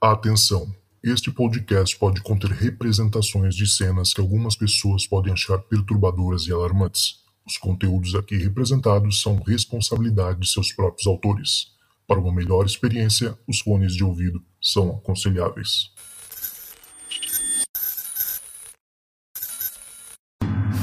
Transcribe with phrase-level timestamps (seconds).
[0.00, 0.72] Atenção!
[1.02, 7.16] Este podcast pode conter representações de cenas que algumas pessoas podem achar perturbadoras e alarmantes.
[7.44, 11.72] Os conteúdos aqui representados são responsabilidade de seus próprios autores.
[12.06, 15.90] Para uma melhor experiência, os fones de ouvido são aconselháveis.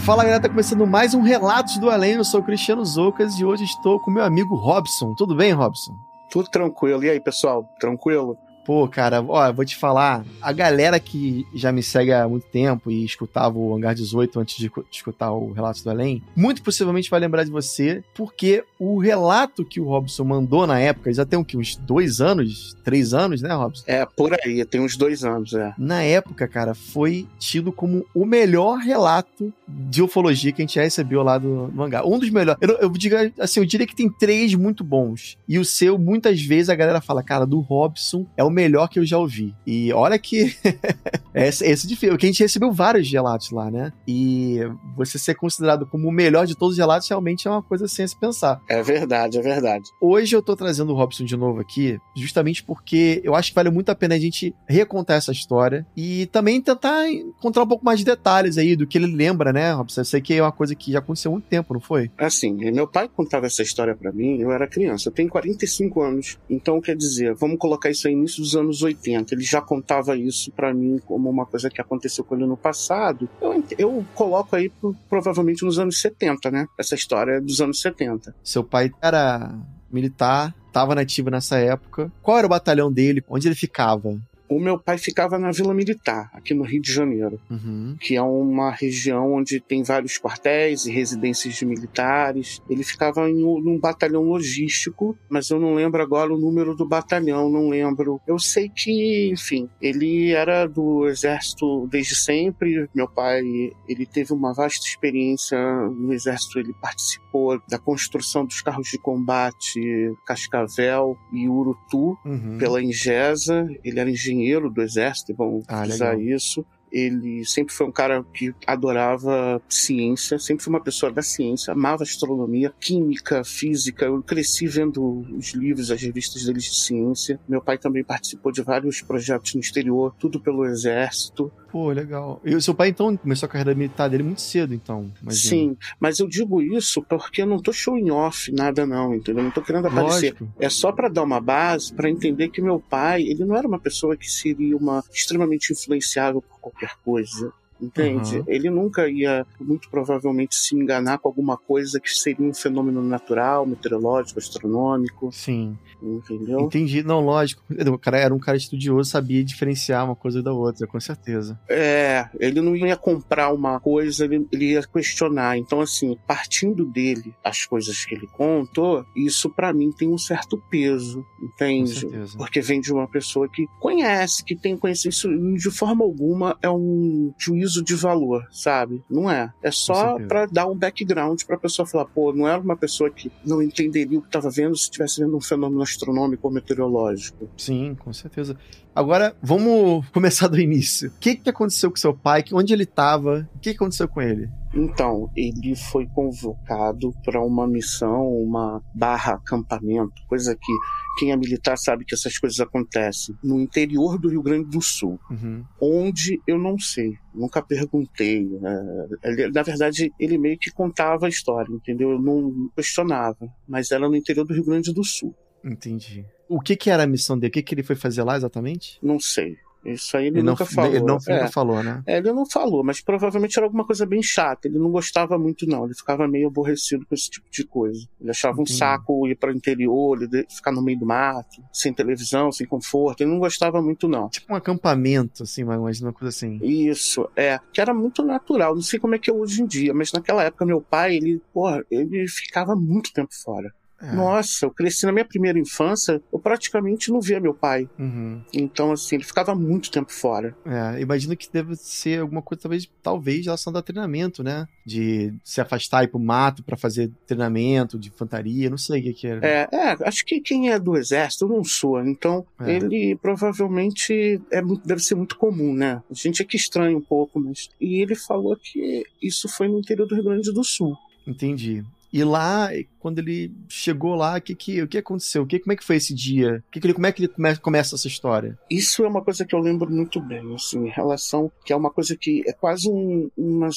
[0.05, 2.16] Fala galera, tá começando mais um Relatos do Além.
[2.16, 5.16] Eu sou o Cristiano Zoucas e hoje estou com meu amigo Robson.
[5.16, 5.93] Tudo bem, Robson?
[6.29, 7.02] Tudo tranquilo.
[7.05, 7.63] E aí, pessoal?
[7.79, 8.38] Tranquilo?
[8.66, 12.89] Pô, cara, ó, vou te falar, a galera que já me segue há muito tempo
[12.89, 17.20] e escutava o Hangar 18 antes de escutar o Relatos do Além, muito possivelmente vai
[17.20, 21.45] lembrar de você, porque o relato que o Robson mandou na época, já tem o
[21.45, 23.84] que, uns dois anos, três anos, né, Robson?
[23.88, 25.73] É, por aí, tem uns dois anos, é.
[25.77, 30.84] Na época, cara, foi tido como o melhor relato de ufologia que a gente já
[30.84, 32.05] recebeu lá do, do hangar.
[32.05, 32.59] Um dos melhores.
[32.61, 35.38] Eu, eu, diga, assim, eu diria que tem três muito bons.
[35.47, 38.98] E o seu, muitas vezes, a galera fala, cara, do Robson é o melhor que
[38.98, 39.54] eu já ouvi.
[39.68, 40.55] E olha que
[41.36, 43.92] esse, esse difícil, que a gente recebeu vários relatos lá, né?
[44.08, 44.59] E
[44.95, 48.08] você ser considerado como o melhor de todos os relatos realmente é uma coisa sem
[48.08, 48.62] se pensar.
[48.70, 49.84] É verdade, é verdade.
[50.02, 53.70] Hoje eu tô trazendo o Robson de novo aqui, justamente porque eu acho que vale
[53.70, 58.00] muito a pena a gente recontar essa história e também tentar encontrar um pouco mais
[58.00, 60.02] de detalhes aí do que ele lembra, né, Robson?
[60.02, 62.09] Eu sei que é uma coisa que já aconteceu há muito tempo, não foi?
[62.17, 66.38] Assim, meu pai contava essa história para mim, eu era criança, eu tenho 45 anos,
[66.50, 69.33] então quer dizer, vamos colocar isso aí início dos anos 80.
[69.33, 73.27] Ele já contava isso para mim como uma coisa que aconteceu com ele no passado.
[73.41, 74.71] Eu, eu coloco aí
[75.09, 76.67] provavelmente nos anos 70, né?
[76.77, 78.35] Essa história dos anos 70.
[78.43, 79.53] Seu pai era
[79.91, 82.11] militar, estava nativo nessa época.
[82.21, 83.23] Qual era o batalhão dele?
[83.27, 84.17] Onde ele ficava?
[84.47, 87.95] O meu pai ficava na Vila Militar, aqui no Rio de Janeiro, uhum.
[87.99, 92.61] que é uma região onde tem vários quartéis e residências de militares.
[92.69, 97.49] Ele ficava em um batalhão logístico, mas eu não lembro agora o número do batalhão,
[97.49, 98.21] não lembro.
[98.27, 102.88] Eu sei que, enfim, ele era do exército desde sempre.
[102.93, 103.41] Meu pai,
[103.88, 105.57] ele teve uma vasta experiência
[105.89, 107.25] no exército, ele participou
[107.68, 112.57] da construção dos carros de combate Cascavel e Urutu uhum.
[112.57, 113.68] pela Ingesa.
[113.84, 116.66] Ele era engenheiro do exército, vão ah, usar isso.
[116.91, 122.03] Ele sempre foi um cara que adorava ciência, sempre foi uma pessoa da ciência, amava
[122.03, 124.06] astronomia, química, física.
[124.06, 127.38] Eu cresci vendo os livros, as revistas dele de ciência.
[127.50, 131.52] Meu pai também participou de vários projetos no exterior, tudo pelo exército.
[131.75, 132.40] Pô, legal.
[132.46, 135.12] E o seu pai, então, começou a carreira militar dele muito cedo, então.
[135.22, 135.50] Imagina.
[135.50, 139.44] Sim, mas eu digo isso porque eu não tô showing off nada, não, entendeu?
[139.44, 140.38] Não tô querendo aparecer.
[140.40, 140.53] Lógico.
[140.58, 143.78] É só para dar uma base, para entender que meu pai, ele não era uma
[143.78, 147.52] pessoa que seria uma extremamente influenciável por qualquer coisa.
[147.80, 148.38] Entende?
[148.38, 148.44] Uhum.
[148.47, 153.66] Ele nunca ia, muito provavelmente, se enganar com alguma coisa que seria um fenômeno natural,
[153.66, 155.30] meteorológico, astronômico.
[155.31, 155.78] Sim.
[156.02, 156.62] Entendeu?
[156.62, 157.03] Entendi.
[157.03, 157.64] Não, lógico.
[157.88, 161.59] O cara era um cara estudioso, sabia diferenciar uma coisa da outra, com certeza.
[161.69, 165.58] É, ele não ia comprar uma coisa, ele, ele ia questionar.
[165.58, 170.58] Então, assim, partindo dele, as coisas que ele contou, isso para mim tem um certo
[170.69, 172.08] peso, entende?
[172.38, 175.16] Porque vem de uma pessoa que conhece, que tem conhecimento.
[175.16, 179.03] Isso, de forma alguma, é um juízo juízo de valor, sabe?
[179.09, 179.52] Não é.
[179.62, 183.31] É só para dar um background pra pessoa falar, pô, não era uma pessoa que
[183.44, 187.50] não entenderia o que estava vendo se estivesse vendo um fenômeno astronômico ou meteorológico.
[187.58, 188.56] Sim, com certeza.
[188.95, 191.09] Agora, vamos começar do início.
[191.09, 192.45] O que, que aconteceu com seu pai?
[192.53, 193.47] Onde ele estava?
[193.53, 194.50] O que, que aconteceu com ele?
[194.73, 200.73] Então, ele foi convocado para uma missão, uma barra acampamento, coisa que
[201.17, 205.19] quem é militar sabe que essas coisas acontecem, no interior do Rio Grande do Sul,
[205.29, 205.63] uhum.
[205.81, 208.45] onde eu não sei, nunca perguntei.
[208.45, 209.07] Né?
[209.53, 212.11] Na verdade, ele meio que contava a história, entendeu?
[212.11, 215.34] Eu não questionava, mas era no interior do Rio Grande do Sul.
[215.63, 216.25] Entendi.
[216.47, 217.50] O que, que era a missão dele?
[217.50, 218.97] O que, que ele foi fazer lá exatamente?
[219.01, 219.57] Não sei.
[219.85, 220.91] Isso aí ele, ele nunca não, falou.
[220.91, 221.33] Ele não, é.
[221.33, 222.03] nunca falou, né?
[222.07, 224.67] É, ele não falou, mas provavelmente era alguma coisa bem chata.
[224.67, 225.85] Ele não gostava muito, não.
[225.85, 228.07] Ele ficava meio aborrecido com esse tipo de coisa.
[228.19, 228.73] Ele achava Entendi.
[228.73, 230.17] um saco ir para o interior,
[230.50, 233.22] ficar no meio do mato, sem televisão, sem conforto.
[233.22, 234.29] Ele não gostava muito, não.
[234.29, 236.59] Tipo um acampamento, assim, mas uma coisa assim.
[236.64, 237.59] Isso, é.
[237.72, 238.73] Que era muito natural.
[238.73, 241.41] Não sei como é que é hoje em dia, mas naquela época meu pai, ele,
[241.53, 243.72] porra, ele ficava muito tempo fora.
[244.05, 244.13] É.
[244.13, 247.90] Nossa, eu cresci na minha primeira infância, eu praticamente não via meu pai.
[247.97, 248.41] Uhum.
[248.53, 250.55] Então, assim, ele ficava muito tempo fora.
[250.66, 254.67] É, imagino que deve ser alguma coisa, talvez, talvez relação ao treinamento, né?
[254.85, 259.03] De se afastar e ir pro mato para fazer treinamento de infantaria, não sei o
[259.03, 259.46] que, que era.
[259.46, 262.75] É, é, acho que quem é do exército não sou, então é.
[262.75, 266.01] ele provavelmente é, deve ser muito comum, né?
[266.10, 267.69] A gente é que estranha um pouco, mas.
[267.79, 270.96] E ele falou que isso foi no interior do Rio Grande do Sul.
[271.27, 271.84] Entendi.
[272.12, 272.69] E lá,
[273.00, 275.43] quando ele chegou lá, que, que, o que aconteceu?
[275.43, 276.63] O que, como é que foi esse dia?
[276.72, 278.57] Que, que ele, como é que ele come, começa essa história?
[278.69, 281.91] Isso é uma coisa que eu lembro muito bem, assim, em relação, que é uma
[281.91, 283.69] coisa que é quase um, uma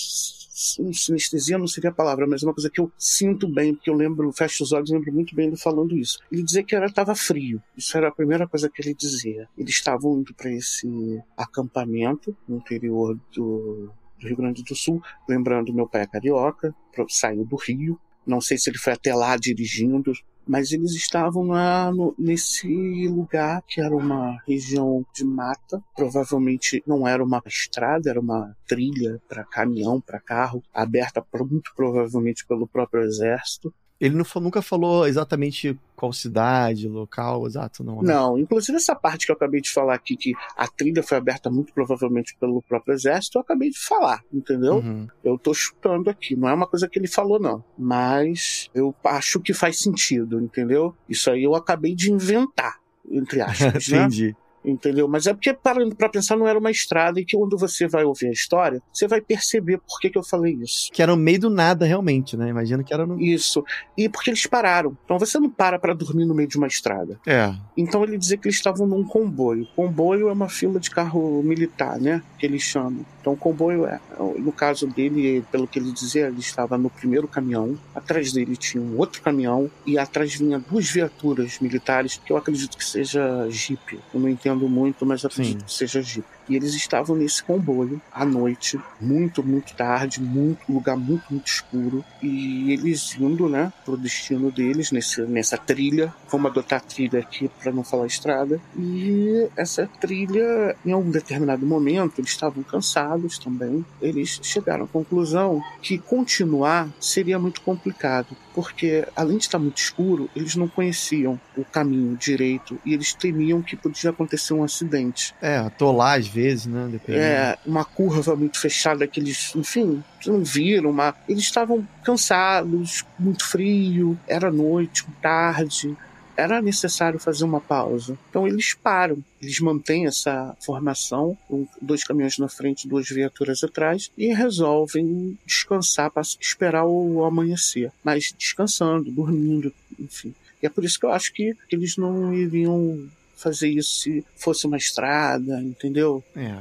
[0.79, 3.91] um sinestesia não seria a palavra, mas é uma coisa que eu sinto bem, porque
[3.91, 6.19] eu lembro, fecho os olhos lembro muito bem ele falando isso.
[6.33, 7.63] Ele dizia que era tava frio.
[7.77, 9.49] Isso era a primeira coisa que ele dizia.
[9.57, 10.89] Eles estavam indo para esse
[11.37, 15.03] acampamento no interior do, do Rio Grande do Sul.
[15.29, 16.75] Lembrando, meu pai é carioca,
[17.09, 17.99] saiu do Rio,
[18.29, 20.13] não sei se ele foi até lá dirigindo,
[20.47, 25.83] mas eles estavam lá no, nesse lugar que era uma região de mata.
[25.95, 32.47] Provavelmente não era uma estrada, era uma trilha para caminhão, para carro, aberta muito provavelmente
[32.47, 33.73] pelo próprio exército.
[34.01, 38.01] Ele não, nunca falou exatamente qual cidade, local exato, não.
[38.01, 38.15] Né?
[38.15, 41.51] Não, inclusive essa parte que eu acabei de falar aqui, que a trilha foi aberta
[41.51, 44.77] muito provavelmente pelo próprio exército, eu acabei de falar, entendeu?
[44.77, 45.09] Uhum.
[45.25, 47.65] Eu tô chutando aqui, não é uma coisa que ele falou, não.
[47.77, 50.95] Mas eu acho que faz sentido, entendeu?
[51.09, 52.79] Isso aí eu acabei de inventar,
[53.11, 53.99] entre aspas, né?
[54.07, 54.29] Entendi.
[54.29, 54.48] Né?
[54.71, 55.09] Entendeu?
[55.09, 58.05] Mas é porque, parando para pensar, não era uma estrada e que quando você vai
[58.05, 60.91] ouvir a história, você vai perceber por que, que eu falei isso.
[60.93, 62.49] Que era no meio do nada, realmente, né?
[62.49, 63.21] Imagina que era no.
[63.21, 63.65] Isso.
[63.97, 64.97] E porque eles pararam.
[65.05, 67.19] Então você não para para dormir no meio de uma estrada.
[67.27, 67.55] É.
[67.77, 69.67] Então ele dizia que eles estavam num comboio.
[69.75, 72.23] Comboio é uma fila de carro militar, né?
[72.39, 73.05] Que eles chamam.
[73.21, 74.01] Então o comboio é.
[74.39, 77.79] No caso dele, pelo que ele dizia, ele estava no primeiro caminhão.
[77.95, 79.71] Atrás dele tinha um outro caminhão.
[79.87, 84.01] E atrás vinha duas viaturas militares, que eu acredito que seja Jeep.
[84.13, 85.67] Eu não entendo muito, mas acredito Sim.
[85.67, 86.27] que seja Jeep.
[86.49, 92.05] E eles estavam nesse comboio à noite, muito, muito tarde, muito lugar muito, muito escuro.
[92.23, 96.13] E eles indo, né, pro destino deles, nesse, nessa trilha.
[96.31, 98.61] Vamos adotar a trilha aqui para não falar estrada.
[98.77, 103.85] E essa trilha, em algum determinado momento, eles estavam cansados também.
[104.01, 110.29] Eles chegaram à conclusão que continuar seria muito complicado, porque além de estar muito escuro,
[110.35, 115.35] eles não conheciam o caminho direito e eles temiam que podia acontecer um acidente.
[115.41, 116.89] É, atolar às vezes, né?
[116.91, 117.25] Dependendo.
[117.25, 123.45] É, uma curva muito fechada que eles, enfim, não viram, mas eles estavam cansados, muito
[123.45, 125.97] frio, era noite, tarde,
[126.37, 128.17] era necessário fazer uma pausa.
[128.31, 131.37] Então eles param, eles mantêm essa formação,
[131.83, 137.91] dois caminhões na frente, duas viaturas atrás, e resolvem descansar para esperar o amanhecer.
[138.05, 140.33] Mas descansando, dormindo, enfim.
[140.63, 143.09] E é por isso que eu acho que eles não iriam
[143.39, 146.23] fazer isso se fosse uma estrada, entendeu?
[146.37, 146.59] É,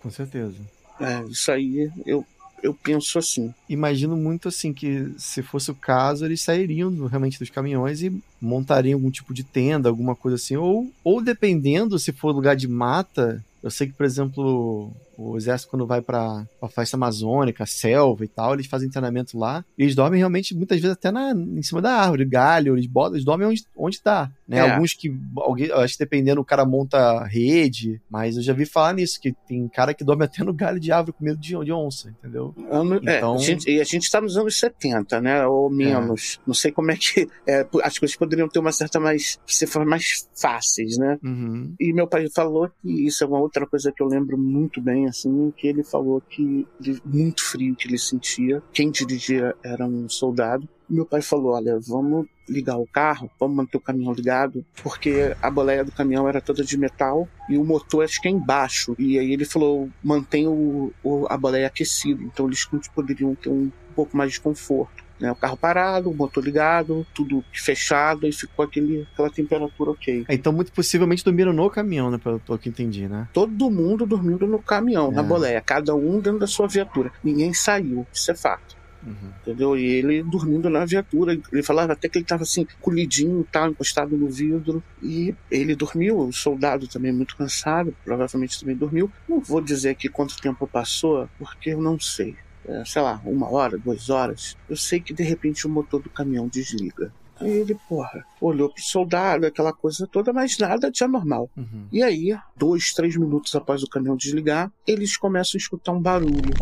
[0.00, 0.56] com certeza.
[1.00, 2.24] É, isso aí eu,
[2.62, 3.54] eu penso assim.
[3.68, 8.96] Imagino muito assim que se fosse o caso, eles sairiam realmente dos caminhões e montariam
[8.96, 13.44] algum tipo de tenda, alguma coisa assim, ou, ou dependendo se for lugar de mata,
[13.62, 18.28] eu sei que, por exemplo, o exército, quando vai pra, pra festa amazônica, selva e
[18.28, 19.64] tal, eles fazem treinamento lá.
[19.76, 23.14] E eles dormem realmente, muitas vezes, até na, em cima da árvore, galho, eles, botam,
[23.14, 24.30] eles dormem onde, onde dá.
[24.46, 24.58] Né?
[24.58, 24.60] É.
[24.60, 28.94] Alguns que, alguém, acho que dependendo, o cara monta rede, mas eu já vi falar
[28.94, 31.72] nisso, que tem cara que dorme até no galho de árvore com medo de, de
[31.72, 32.54] onça, entendeu?
[32.70, 33.34] Ano, é, então...
[33.34, 35.46] É, a gente, e a gente tá nos anos 70, né?
[35.46, 36.38] Ou menos.
[36.38, 36.42] É.
[36.46, 37.28] Não sei como é que.
[37.46, 39.38] É, as coisas poderiam ter uma certa mais.
[39.46, 41.18] se for mais fáceis, né?
[41.22, 41.74] Uhum.
[41.78, 45.05] E meu pai falou que isso é uma outra coisa que eu lembro muito bem,
[45.06, 46.66] assim, que ele falou que
[47.04, 48.62] muito frio que ele sentia.
[48.72, 50.68] Quem dirigia era um soldado.
[50.88, 55.50] Meu pai falou: Olha, vamos ligar o carro, vamos manter o caminhão ligado, porque a
[55.50, 58.94] boleia do caminhão era toda de metal e o motor acho que é embaixo.
[58.98, 63.70] E aí ele falou: mantém o, o a boleia aquecida, então eles poderiam ter um
[63.94, 65.05] pouco mais de conforto.
[65.18, 70.24] Né, o carro parado, o motor ligado, tudo fechado e ficou aquele, aquela temperatura ok.
[70.28, 72.18] É, então, muito possivelmente dormiram no caminhão, né?
[72.18, 73.28] Pelo que entendi, né?
[73.32, 75.14] Todo mundo dormindo no caminhão, é.
[75.14, 77.10] na boleia, cada um dentro da sua viatura.
[77.24, 78.76] Ninguém saiu, isso é fato.
[79.06, 79.30] Uhum.
[79.40, 79.78] Entendeu?
[79.78, 81.38] E ele dormindo na viatura.
[81.52, 84.82] Ele falava até que ele estava assim, colidinho, tal, encostado no vidro.
[85.00, 86.18] E ele dormiu.
[86.18, 89.10] O soldado também muito cansado, provavelmente também dormiu.
[89.28, 92.36] Não vou dizer aqui quanto tempo passou, porque eu não sei.
[92.68, 94.56] É, sei lá, uma hora, duas horas.
[94.68, 97.12] Eu sei que de repente o motor do caminhão desliga.
[97.38, 101.50] Aí ele, porra, olhou pro soldado, aquela coisa toda, mas nada de anormal.
[101.56, 101.86] Uhum.
[101.92, 106.54] E aí, dois, três minutos após o caminhão desligar, eles começam a escutar um barulho.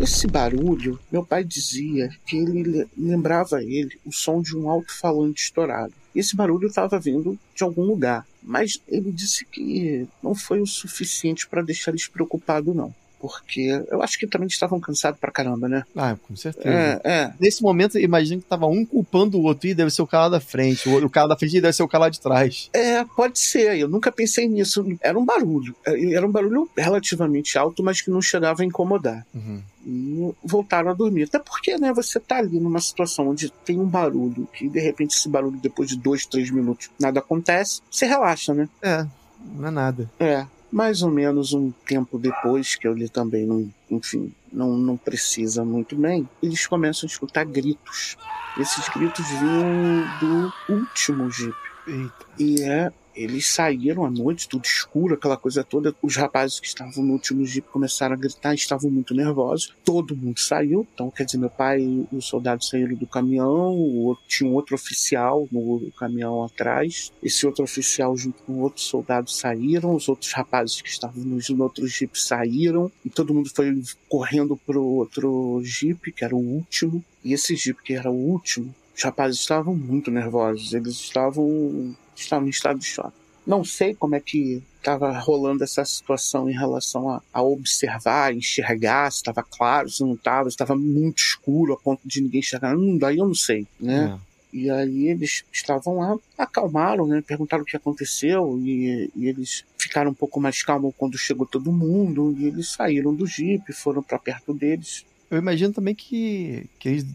[0.00, 5.92] Esse barulho, meu pai dizia que ele lembrava ele o som de um alto-falante estourado.
[6.14, 11.46] Esse barulho estava vindo de algum lugar, mas ele disse que não foi o suficiente
[11.46, 12.94] para deixar eles preocupados, não.
[13.22, 15.84] Porque eu acho que também estavam cansados pra caramba, né?
[15.96, 16.68] Ah, com certeza.
[16.68, 17.32] É, é.
[17.38, 20.40] Nesse momento, imagino que tava um culpando o outro, e deve ser o cara da
[20.40, 22.68] frente, o cara da frente deve ser o cara lá de trás.
[22.72, 24.84] É, pode ser, eu nunca pensei nisso.
[25.00, 29.24] Era um barulho, é, era um barulho relativamente alto, mas que não chegava a incomodar.
[29.32, 29.62] Uhum.
[29.86, 31.24] E voltaram a dormir.
[31.24, 35.14] Até porque, né, você tá ali numa situação onde tem um barulho, que de repente
[35.14, 38.68] esse barulho, depois de dois, três minutos, nada acontece, você relaxa, né?
[38.82, 39.06] É,
[39.54, 40.10] não é nada.
[40.18, 40.44] É.
[40.72, 45.64] Mais ou menos um tempo depois, que eu li também, não, enfim, não, não precisa
[45.64, 48.16] muito bem, eles começam a escutar gritos.
[48.58, 51.54] Esses gritos vinham do último Jeep.
[51.86, 52.26] Eita.
[52.38, 55.94] E é eles saíram à noite, tudo escuro, aquela coisa toda.
[56.02, 59.74] Os rapazes que estavam no último jeep começaram a gritar, estavam muito nervosos.
[59.84, 60.86] Todo mundo saiu.
[60.94, 64.16] Então, quer dizer, meu pai e os soldados saíram do caminhão.
[64.26, 67.12] Tinha um outro oficial no caminhão atrás.
[67.22, 69.94] Esse outro oficial, junto com outro soldado, saíram.
[69.94, 72.90] Os outros rapazes que estavam no, no outro jeep saíram.
[73.04, 77.04] E todo mundo foi correndo pro outro jeep, que era o último.
[77.24, 80.72] E esse jeep, que era o último, os rapazes estavam muito nervosos.
[80.72, 83.22] Eles estavam estava em estado de choque.
[83.46, 89.10] Não sei como é que estava rolando essa situação em relação a, a observar, enxergar,
[89.10, 92.76] se estava claro, se não estava, se estava muito escuro a ponto de ninguém enxergar.
[92.76, 94.18] Hum, daí eu não sei, né?
[94.28, 94.32] É.
[94.52, 97.22] E aí eles estavam lá, acalmaram, né?
[97.26, 101.72] Perguntaram o que aconteceu e, e, eles ficaram um pouco mais calmos quando chegou todo
[101.72, 105.06] mundo e eles saíram do jipe, foram para perto deles.
[105.30, 107.06] Eu imagino também que, que eles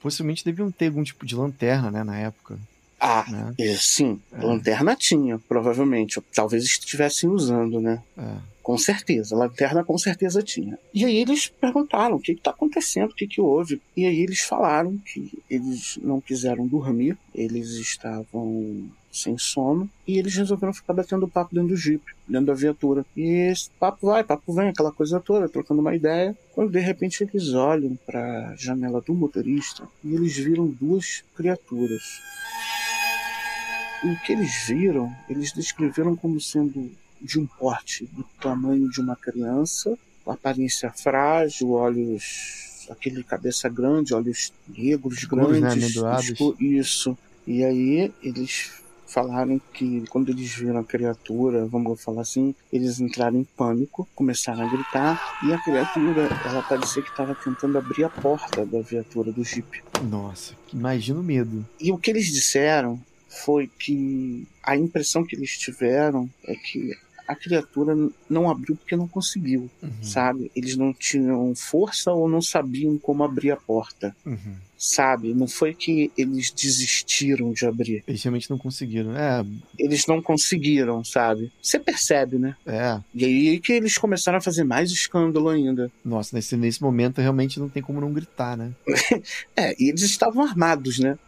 [0.00, 2.56] possivelmente deviam ter algum tipo de lanterna, né, na época.
[3.08, 3.54] Ah, né?
[3.56, 4.20] é, sim.
[4.32, 4.44] É.
[4.44, 6.20] Lanterna tinha, provavelmente.
[6.34, 8.02] Talvez estivessem usando, né?
[8.18, 8.36] É.
[8.60, 9.36] Com certeza.
[9.36, 10.76] Lanterna com certeza tinha.
[10.92, 13.80] E aí eles perguntaram o que está acontecendo, o que, que houve.
[13.96, 20.34] E aí eles falaram que eles não quiseram dormir, eles estavam sem sono, e eles
[20.34, 23.06] resolveram ficar batendo papo dentro do Jeep, dentro da viatura.
[23.16, 27.22] E esse papo vai, papo vem, aquela coisa toda, trocando uma ideia, quando de repente
[27.22, 32.02] eles olham para a janela do motorista e eles viram duas criaturas
[34.04, 39.16] o que eles viram, eles descreveram como sendo de um porte do tamanho de uma
[39.16, 46.18] criança, aparência frágil, olhos, aquele cabeça grande, olhos negros Escuros, grandes, né?
[46.60, 47.16] isso.
[47.46, 48.72] E aí eles
[49.06, 54.66] falaram que quando eles viram a criatura, vamos falar assim, eles entraram em pânico, começaram
[54.66, 59.32] a gritar e a criatura, ela parecia que estava tentando abrir a porta da viatura
[59.32, 59.82] do Jeep.
[60.02, 61.64] Nossa, imagina o medo.
[61.80, 67.34] E o que eles disseram foi que a impressão que eles tiveram é que a
[67.34, 67.94] criatura
[68.30, 69.90] não abriu porque não conseguiu, uhum.
[70.02, 70.50] sabe?
[70.54, 74.14] Eles não tinham força ou não sabiam como abrir a porta.
[74.24, 75.34] Uhum sabe?
[75.34, 78.04] Não foi que eles desistiram de abrir.
[78.06, 79.44] Eles realmente não conseguiram, é.
[79.78, 81.50] Eles não conseguiram, sabe?
[81.62, 82.56] Você percebe, né?
[82.66, 83.00] É.
[83.14, 85.90] E aí que eles começaram a fazer mais escândalo ainda.
[86.04, 88.72] Nossa, nesse, nesse momento realmente não tem como não gritar, né?
[89.56, 91.18] é, e eles estavam armados, né?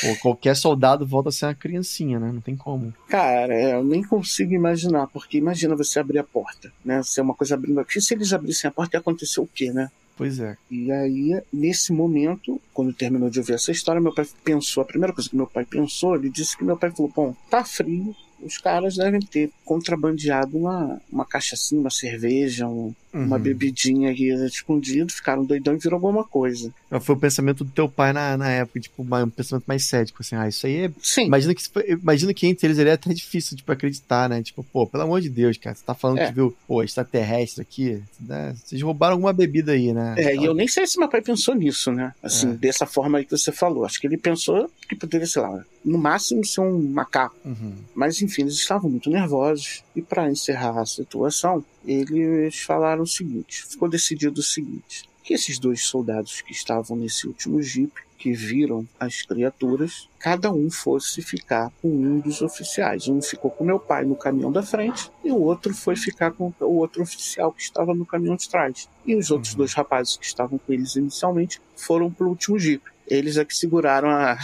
[0.00, 2.30] Pô, qualquer soldado volta a ser uma criancinha, né?
[2.32, 2.94] Não tem como.
[3.08, 7.02] Cara, é, eu nem consigo imaginar, porque imagina você abrir a porta, né?
[7.02, 8.00] Ser uma coisa abrindo aqui.
[8.00, 9.90] Se eles abrissem a porta, ia acontecer o quê, né?
[10.20, 10.54] Pois é.
[10.70, 15.14] E aí, nesse momento, quando terminou de ouvir essa história, meu pai pensou, a primeira
[15.14, 18.58] coisa que meu pai pensou, ele disse que meu pai falou: bom, tá frio, os
[18.58, 23.24] caras devem ter contrabandeado uma, uma cachaça, uma cerveja, um, uhum.
[23.24, 26.72] uma bebidinha aqui escondido, ficaram doidão e virou alguma coisa.
[27.00, 30.36] Foi o pensamento do teu pai na, na época, tipo, um pensamento mais cético, assim,
[30.36, 30.90] ah, isso aí é.
[31.02, 31.26] Sim.
[31.26, 34.42] Imagina que, imagina que entre eles ele é até difícil, tipo, acreditar, né?
[34.42, 36.26] Tipo, pô, pelo amor de Deus, cara, você tá falando é.
[36.26, 38.54] que viu, pô, extraterrestre aqui, né?
[38.56, 40.14] Vocês roubaram alguma bebida aí, né?
[40.18, 42.12] É, e eu nem sei se meu pai pensou nisso, né?
[42.22, 42.54] Assim, é.
[42.54, 43.84] dessa forma aí que você falou.
[43.84, 47.36] Acho que ele pensou que poderia, sei lá, no máximo ser um macaco.
[47.44, 47.74] Uhum.
[47.94, 49.82] Mas enfim, eles estavam muito nervosos.
[49.94, 55.58] E para encerrar a situação, eles falaram o seguinte: ficou decidido o seguinte, que esses
[55.58, 61.72] dois soldados que estavam nesse último jeep, que viram as criaturas, cada um fosse ficar
[61.80, 63.08] com um dos oficiais.
[63.08, 66.52] Um ficou com meu pai no caminhão da frente e o outro foi ficar com
[66.60, 68.88] o outro oficial que estava no caminhão de trás.
[69.06, 69.58] E os outros uhum.
[69.58, 73.56] dois rapazes que estavam com eles inicialmente foram para o último jeep eles é que
[73.56, 74.38] seguraram a.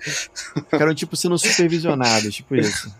[0.70, 2.90] Ficaram tipo sendo supervisionados, tipo isso.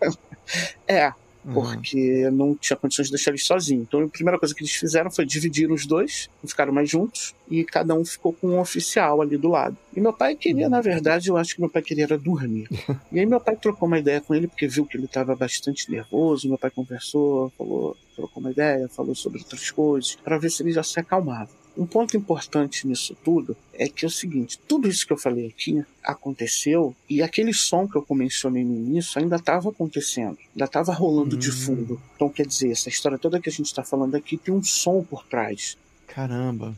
[0.87, 1.13] É,
[1.47, 1.53] Uhum.
[1.53, 3.85] porque não tinha condições de deixar eles sozinhos.
[3.87, 7.35] Então a primeira coisa que eles fizeram foi dividir os dois, não ficaram mais juntos,
[7.49, 9.77] e cada um ficou com um oficial ali do lado.
[9.95, 10.71] E meu pai queria, uhum.
[10.71, 12.69] na verdade, eu acho que meu pai queria era dormir.
[13.13, 15.91] e aí meu pai trocou uma ideia com ele, porque viu que ele estava bastante
[15.91, 20.63] nervoso, meu pai conversou, falou, trocou uma ideia, falou sobre outras coisas, para ver se
[20.63, 21.51] ele já se acalmava.
[21.77, 25.47] Um ponto importante nisso tudo é que é o seguinte: tudo isso que eu falei
[25.47, 30.93] aqui aconteceu e aquele som que eu mencionei no início ainda estava acontecendo, ainda estava
[30.93, 31.39] rolando hum.
[31.39, 32.01] de fundo.
[32.15, 35.05] Então, quer dizer, essa história toda que a gente está falando aqui tem um som
[35.05, 35.77] por trás.
[36.07, 36.75] Caramba.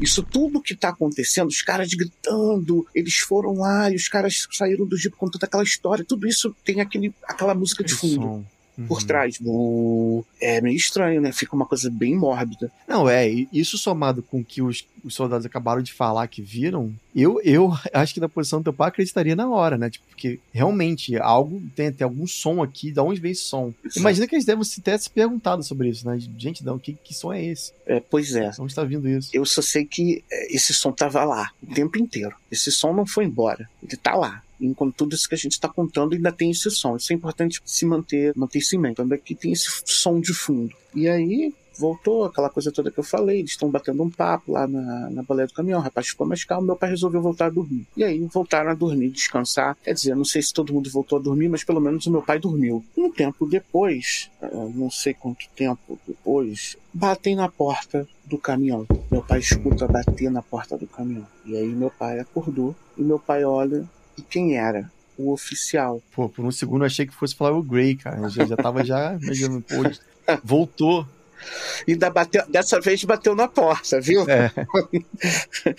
[0.00, 4.86] Isso tudo que tá acontecendo, os caras gritando, eles foram lá e os caras saíram
[4.86, 8.46] do jeep contando aquela história, tudo isso tem aquele, aquela música de fundo.
[8.78, 8.86] Uhum.
[8.86, 9.38] por trás.
[10.40, 11.32] É meio estranho, né?
[11.32, 12.70] Fica uma coisa bem mórbida.
[12.86, 13.28] Não, é.
[13.52, 18.12] Isso somado com que os, os soldados acabaram de falar que viram, eu, eu acho
[18.12, 19.90] que na posição do teu pai acreditaria na hora, né?
[19.90, 23.72] Tipo, porque realmente algo tem, tem algum som aqui, de onde vem esse som?
[23.84, 23.98] Isso.
[23.98, 26.18] Imagina que eles devem ter se perguntado sobre isso, né?
[26.36, 27.72] Gente, não, que, que som é esse?
[27.86, 28.50] É, pois é.
[28.58, 29.30] Onde está vindo isso?
[29.32, 32.34] Eu só sei que é, esse som tava lá o tempo inteiro.
[32.50, 33.68] Esse som não foi embora.
[33.82, 36.96] Ele tá lá enquanto tudo isso que a gente está contando ainda tem esse som.
[36.96, 38.96] Isso é importante se manter, manter isso em mente.
[38.96, 40.74] Também que tem esse som de fundo.
[40.94, 44.66] E aí voltou aquela coisa toda que eu falei, eles estão batendo um papo lá
[44.66, 47.50] na, na boleia do caminhão, o rapaz ficou mais calmo, meu pai resolveu voltar a
[47.50, 47.86] dormir.
[47.96, 49.76] E aí voltaram a dormir, descansar.
[49.82, 52.22] Quer dizer, não sei se todo mundo voltou a dormir, mas pelo menos o meu
[52.22, 52.84] pai dormiu.
[52.96, 58.86] Um tempo depois, eh, não sei quanto tempo depois, batem na porta do caminhão.
[59.10, 61.26] Meu pai escuta bater na porta do caminhão.
[61.44, 64.90] E aí meu pai acordou e meu pai olha e quem era?
[65.18, 66.02] O oficial.
[66.12, 68.18] Pô, por um segundo eu achei que fosse falar o Grey, cara.
[68.18, 71.06] Eu já, já tava já imaginando, pô, voltou.
[71.86, 74.28] Ainda bateu, dessa vez bateu na porta, viu?
[74.28, 74.50] É.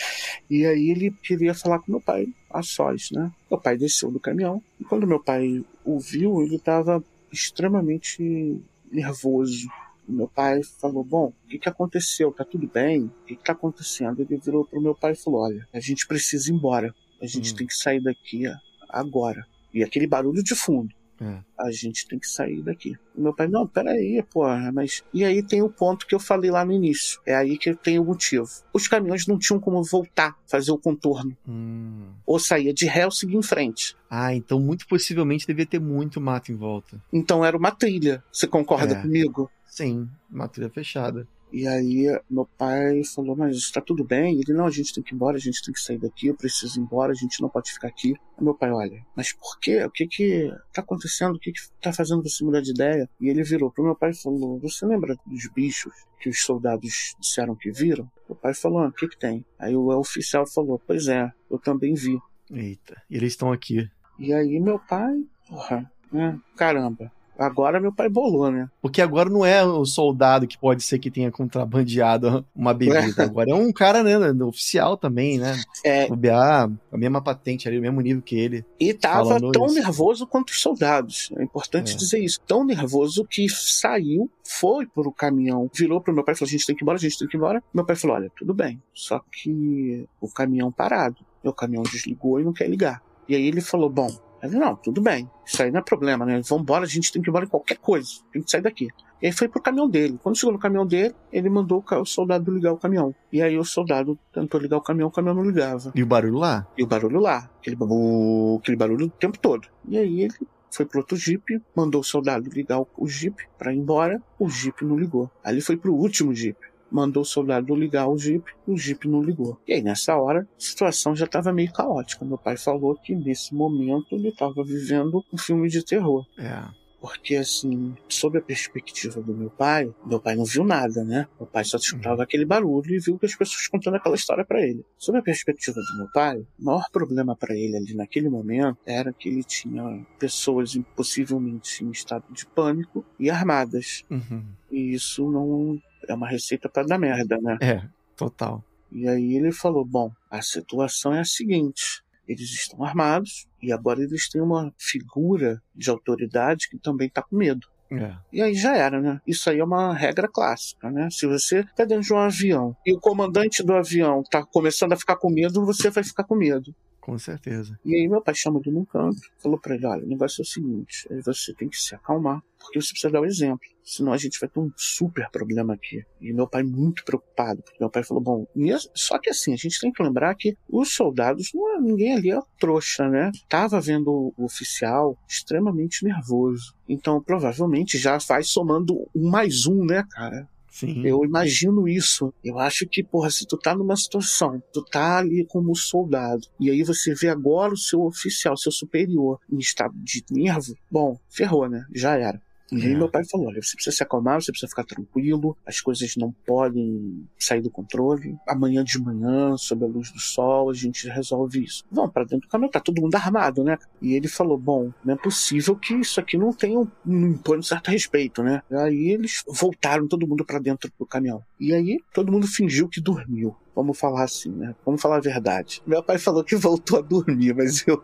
[0.50, 3.32] e aí ele queria falar com meu pai a sós, né?
[3.50, 9.67] Meu pai desceu do caminhão e quando meu pai o viu, ele estava extremamente nervoso.
[10.08, 12.32] meu pai falou: Bom, o que, que aconteceu?
[12.32, 13.03] Tá tudo bem?
[13.03, 14.22] O que, que tá acontecendo?
[14.22, 16.94] Ele virou pro meu pai e falou: Olha, a gente precisa ir embora.
[17.21, 17.55] A gente hum.
[17.55, 18.43] tem que sair daqui
[18.89, 19.45] agora.
[19.74, 20.93] E aquele barulho de fundo.
[21.19, 21.39] É.
[21.57, 22.95] A gente tem que sair daqui.
[23.15, 25.03] E meu pai, não, peraí, porra, mas.
[25.13, 27.19] E aí tem o ponto que eu falei lá no início.
[27.25, 28.47] É aí que tem o motivo.
[28.71, 31.36] Os caminhões não tinham como voltar, fazer o contorno.
[31.47, 32.09] Hum.
[32.25, 33.95] Ou saía de ré ou seguir em frente.
[34.09, 37.01] Ah, então muito possivelmente devia ter muito mato em volta.
[37.12, 38.24] Então era uma trilha.
[38.31, 39.01] Você concorda é.
[39.01, 39.50] comigo?
[39.65, 41.27] Sim, uma trilha fechada.
[41.51, 44.39] E aí meu pai falou, mas está tudo bem?
[44.39, 46.35] Ele, não, a gente tem que ir embora, a gente tem que sair daqui, eu
[46.35, 48.15] preciso ir embora, a gente não pode ficar aqui.
[48.37, 49.83] Aí meu pai, olha, mas por quê?
[49.83, 51.35] O que que tá acontecendo?
[51.35, 53.09] O que que tá fazendo você mudar de ideia?
[53.19, 57.15] E ele virou pro meu pai e falou, você lembra dos bichos que os soldados
[57.19, 58.09] disseram que viram?
[58.27, 59.45] Meu pai falou, ah, o que que tem?
[59.57, 62.19] Aí o oficial falou, pois é, eu também vi.
[62.51, 63.89] Eita, eles estão aqui.
[64.19, 68.69] E aí meu pai, porra, né, caramba, Agora meu pai bolou, né?
[68.82, 73.23] Porque agora não é o soldado que pode ser que tenha contrabandeado uma bebida.
[73.23, 75.60] Agora é um cara, né, oficial também, né?
[75.84, 76.06] É.
[76.06, 78.65] O BA, a mesma patente ali, o mesmo nível que ele.
[78.80, 79.76] E tava tão isso.
[79.76, 81.30] nervoso quanto os soldados.
[81.38, 81.97] É importante é.
[81.97, 82.39] dizer isso.
[82.47, 86.65] Tão nervoso que saiu, foi pro caminhão, virou pro meu pai e falou: a gente
[86.65, 87.63] tem que ir embora, a gente tem que ir embora.
[87.73, 88.82] Meu pai falou: olha, tudo bem.
[88.93, 91.17] Só que o caminhão parado.
[91.43, 93.02] Meu caminhão desligou e não quer ligar.
[93.28, 94.10] E aí ele falou: bom,
[94.41, 96.41] ele, não, tudo bem, isso aí não é problema, né?
[96.47, 98.88] Vamos embora, a gente tem que ir embora em qualquer coisa, tem que sair daqui.
[99.21, 100.19] E aí foi pro caminhão dele.
[100.21, 103.15] Quando chegou no caminhão dele, ele mandou o soldado ligar o caminhão.
[103.32, 105.91] E aí o soldado tentou ligar o caminhão, o caminhão não ligava.
[105.95, 106.67] E o barulho lá?
[106.78, 107.50] E o barulho lá.
[107.60, 109.67] Aquele, babu, aquele barulho o tempo todo.
[109.88, 110.34] E aí ele
[110.69, 114.21] foi pro outro jeep, mandou o soldado ligar o, o jeep para ir embora.
[114.38, 115.32] O jeep não ligou.
[115.43, 116.58] Aí ele foi pro último jeep
[116.91, 119.58] mandou o soldado ligar o Jeep, o Jeep não ligou.
[119.67, 122.26] E aí, nessa hora, a situação já estava meio caótica.
[122.26, 126.26] Meu pai falou que nesse momento ele estava vivendo um filme de terror.
[126.38, 126.63] É.
[127.00, 131.28] Porque, assim, sob a perspectiva do meu pai, meu pai não viu nada, né?
[131.39, 134.62] Meu pai só escutava aquele barulho e viu que as pessoas contando aquela história para
[134.62, 134.84] ele.
[134.97, 139.13] Sob a perspectiva do meu pai, o maior problema para ele ali naquele momento era
[139.13, 144.04] que ele tinha pessoas possivelmente em estado de pânico e armadas.
[144.10, 144.43] Uhum.
[144.71, 147.58] E isso não é uma receita para dar merda, né?
[147.62, 147.82] É,
[148.15, 148.63] total.
[148.91, 152.04] E aí ele falou: bom, a situação é a seguinte.
[152.28, 157.38] Eles estão armados e agora eles têm uma figura de autoridade que também está com
[157.38, 157.67] medo.
[157.89, 158.13] É.
[158.34, 159.22] E aí já era, né?
[159.26, 161.08] Isso aí é uma regra clássica, né?
[161.10, 164.98] Se você tá dentro de um avião e o comandante do avião tá começando a
[164.98, 166.76] ficar com medo, você vai ficar com medo.
[167.08, 167.80] Com certeza.
[167.86, 170.43] E aí meu pai chamou ele num canto, falou para ele, olha, o negócio é
[170.43, 174.17] o seguinte, você tem que se acalmar, porque você precisa dar o exemplo, senão a
[174.17, 176.04] gente vai ter um super problema aqui.
[176.20, 178.46] E meu pai muito preocupado, porque meu pai falou, bom,
[178.93, 182.30] só que assim, a gente tem que lembrar que os soldados, não é, ninguém ali
[182.30, 183.32] é trouxa, né?
[183.48, 186.76] Tava vendo o oficial extremamente nervoso.
[186.89, 190.46] Então, provavelmente já vai somando um mais um, né, cara?
[190.77, 191.01] Sim.
[191.03, 192.31] Eu imagino isso.
[192.43, 196.69] Eu acho que, porra, se tu tá numa situação, tu tá ali como soldado, e
[196.69, 201.67] aí você vê agora o seu oficial, seu superior, em estado de nervo, bom, ferrou,
[201.67, 201.83] né?
[201.95, 202.39] Já era.
[202.71, 202.95] E aí é.
[202.95, 206.32] meu pai falou: olha, você precisa se acalmar, você precisa ficar tranquilo, as coisas não
[206.45, 208.36] podem sair do controle.
[208.47, 211.84] Amanhã de manhã, sob a luz do sol, a gente resolve isso.
[211.91, 213.77] Vamos para dentro do caminhão, tá todo mundo armado, né?
[214.01, 217.60] E ele falou: bom, não é possível que isso aqui não tenha um, não impõe
[217.60, 218.62] um certo respeito, né?
[218.69, 221.41] E aí eles voltaram todo mundo para dentro do caminhão.
[221.60, 223.56] E aí todo mundo fingiu que dormiu.
[223.77, 224.73] Vamos falar assim, né?
[224.83, 225.83] Vamos falar a verdade.
[225.85, 228.03] Meu pai falou que voltou a dormir, mas eu.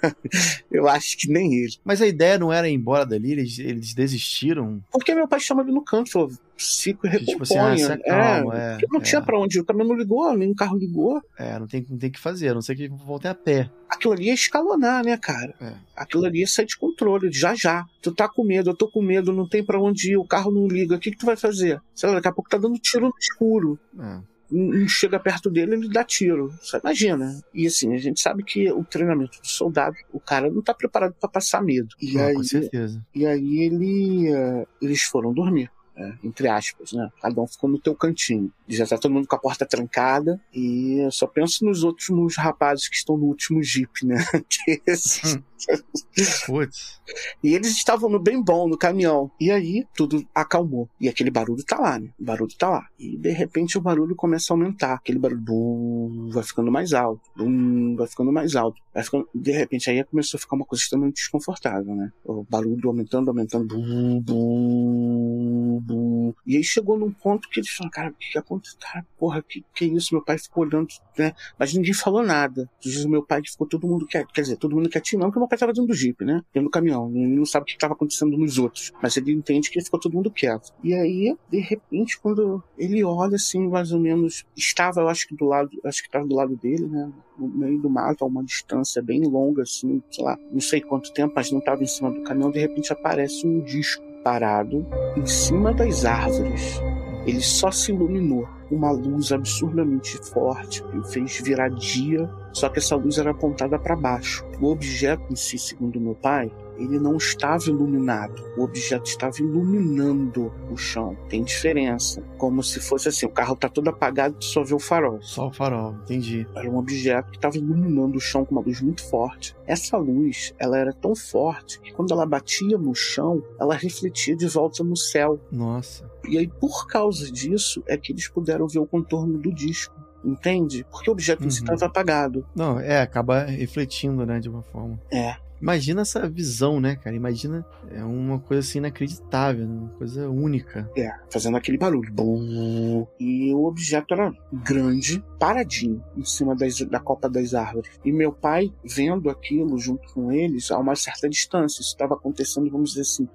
[0.72, 1.74] eu acho que nem ele.
[1.84, 4.82] Mas a ideia não era ir embora dali, eles, eles desistiram?
[4.90, 8.42] Porque meu pai chama ele no canto, falou: Cico e Tipo assim, ah, é, é,
[8.90, 9.02] não é.
[9.02, 11.20] tinha pra onde ir, o caminhão não ligou, nem o carro ligou.
[11.38, 13.68] É, não tem, não tem que fazer, a não ser que voltem a pé.
[13.90, 15.54] Aquilo ali é escalonar, né, cara?
[15.60, 15.74] É.
[15.94, 17.84] Aquilo ali é sair de controle, já já.
[18.00, 20.50] Tu tá com medo, eu tô com medo, não tem para onde ir, o carro
[20.50, 21.78] não liga, o que, que tu vai fazer?
[21.94, 23.78] Sei lá, daqui a pouco tá dando tiro no escuro.
[23.98, 26.52] É um chega perto dele ele dá tiro.
[26.62, 27.42] Você imagina.
[27.52, 31.14] E assim, a gente sabe que o treinamento do soldado, o cara não tá preparado
[31.18, 31.94] para passar medo.
[32.00, 33.04] E ah, aí, com certeza.
[33.14, 35.70] E aí ele, uh, eles foram dormir.
[35.96, 37.08] É, entre aspas, né?
[37.22, 38.52] Cada um ficou no teu cantinho.
[38.68, 42.88] Já tá todo mundo com a porta trancada e eu só penso nos outros rapazes
[42.88, 44.16] que estão no último jeep, né?
[44.48, 45.38] que esses...
[46.46, 47.00] Putz.
[47.42, 49.30] E eles estavam no bem bom, no caminhão.
[49.40, 50.88] E aí tudo acalmou.
[51.00, 52.08] E aquele barulho tá lá, né?
[52.18, 52.86] O barulho tá lá.
[52.98, 54.94] E de repente o barulho começa a aumentar.
[54.94, 57.22] Aquele barulho bum, vai ficando mais alto.
[57.36, 58.80] Bum, vai ficando mais alto.
[58.92, 59.28] Vai ficando...
[59.34, 62.12] De repente aí começou a ficar uma coisa extremamente desconfortável, né?
[62.24, 63.74] O barulho aumentando, aumentando.
[63.74, 65.33] Bum, bum,
[65.80, 66.34] bum.
[66.46, 68.78] E aí chegou num ponto que eles falaram, cara, o que, aconteceu?
[68.80, 70.14] Cara, porra, que, que isso?
[70.14, 71.32] Meu pai ficou olhando, né?
[71.58, 72.68] Mas ninguém falou nada.
[72.80, 74.32] Diz o meu pai que ficou todo mundo quieto.
[74.32, 76.42] Quer dizer, todo mundo quietinho não, porque meu pai tava dentro do Jeep, né?
[76.52, 77.10] Dentro do caminhão.
[77.14, 78.92] Ele não sabe o que estava acontecendo nos outros.
[79.02, 80.72] Mas ele entende que ficou todo mundo quieto.
[80.82, 85.34] E aí, de repente, quando ele olha assim, mais ou menos, estava, eu acho que
[85.34, 87.12] do lado, acho que estava do lado dele, né?
[87.38, 91.12] No meio do mato, a uma distância bem longa, assim, sei lá, não sei quanto
[91.12, 95.26] tempo, mas não estava em cima do caminhão, de repente aparece um disco parado em
[95.26, 96.80] cima das árvores.
[97.26, 98.48] Ele só se iluminou.
[98.70, 103.94] Uma luz absurdamente forte que fez virar dia, só que essa luz era apontada para
[103.94, 104.44] baixo.
[104.60, 108.42] O objeto em si, segundo meu pai, ele não estava iluminado.
[108.56, 111.16] O objeto estava iluminando o chão.
[111.28, 112.22] Tem diferença.
[112.38, 115.20] Como se fosse assim: o carro está todo apagado e só vê o farol.
[115.22, 116.46] Só o farol, entendi.
[116.54, 119.56] Era um objeto que estava iluminando o chão com uma luz muito forte.
[119.66, 124.46] Essa luz, ela era tão forte que quando ela batia no chão, ela refletia de
[124.46, 125.40] volta no céu.
[125.50, 126.10] Nossa.
[126.28, 130.86] E aí, por causa disso, é que eles puderam ver o contorno do disco entende?
[130.90, 131.48] Porque o objeto uhum.
[131.48, 132.46] em si estava apagado.
[132.54, 134.98] Não, é, acaba refletindo, né, de uma forma.
[135.12, 135.36] É.
[135.64, 137.16] Imagina essa visão, né, cara?
[137.16, 139.74] Imagina é uma coisa assim inacreditável, né?
[139.74, 140.90] uma coisa única.
[140.94, 142.12] É, fazendo aquele barulho.
[142.12, 143.06] Bum.
[143.18, 147.90] E o objeto era grande, paradinho, em cima das, da copa das árvores.
[148.04, 152.70] E meu pai, vendo aquilo junto com eles, a uma certa distância, isso estava acontecendo,
[152.70, 153.26] vamos dizer assim,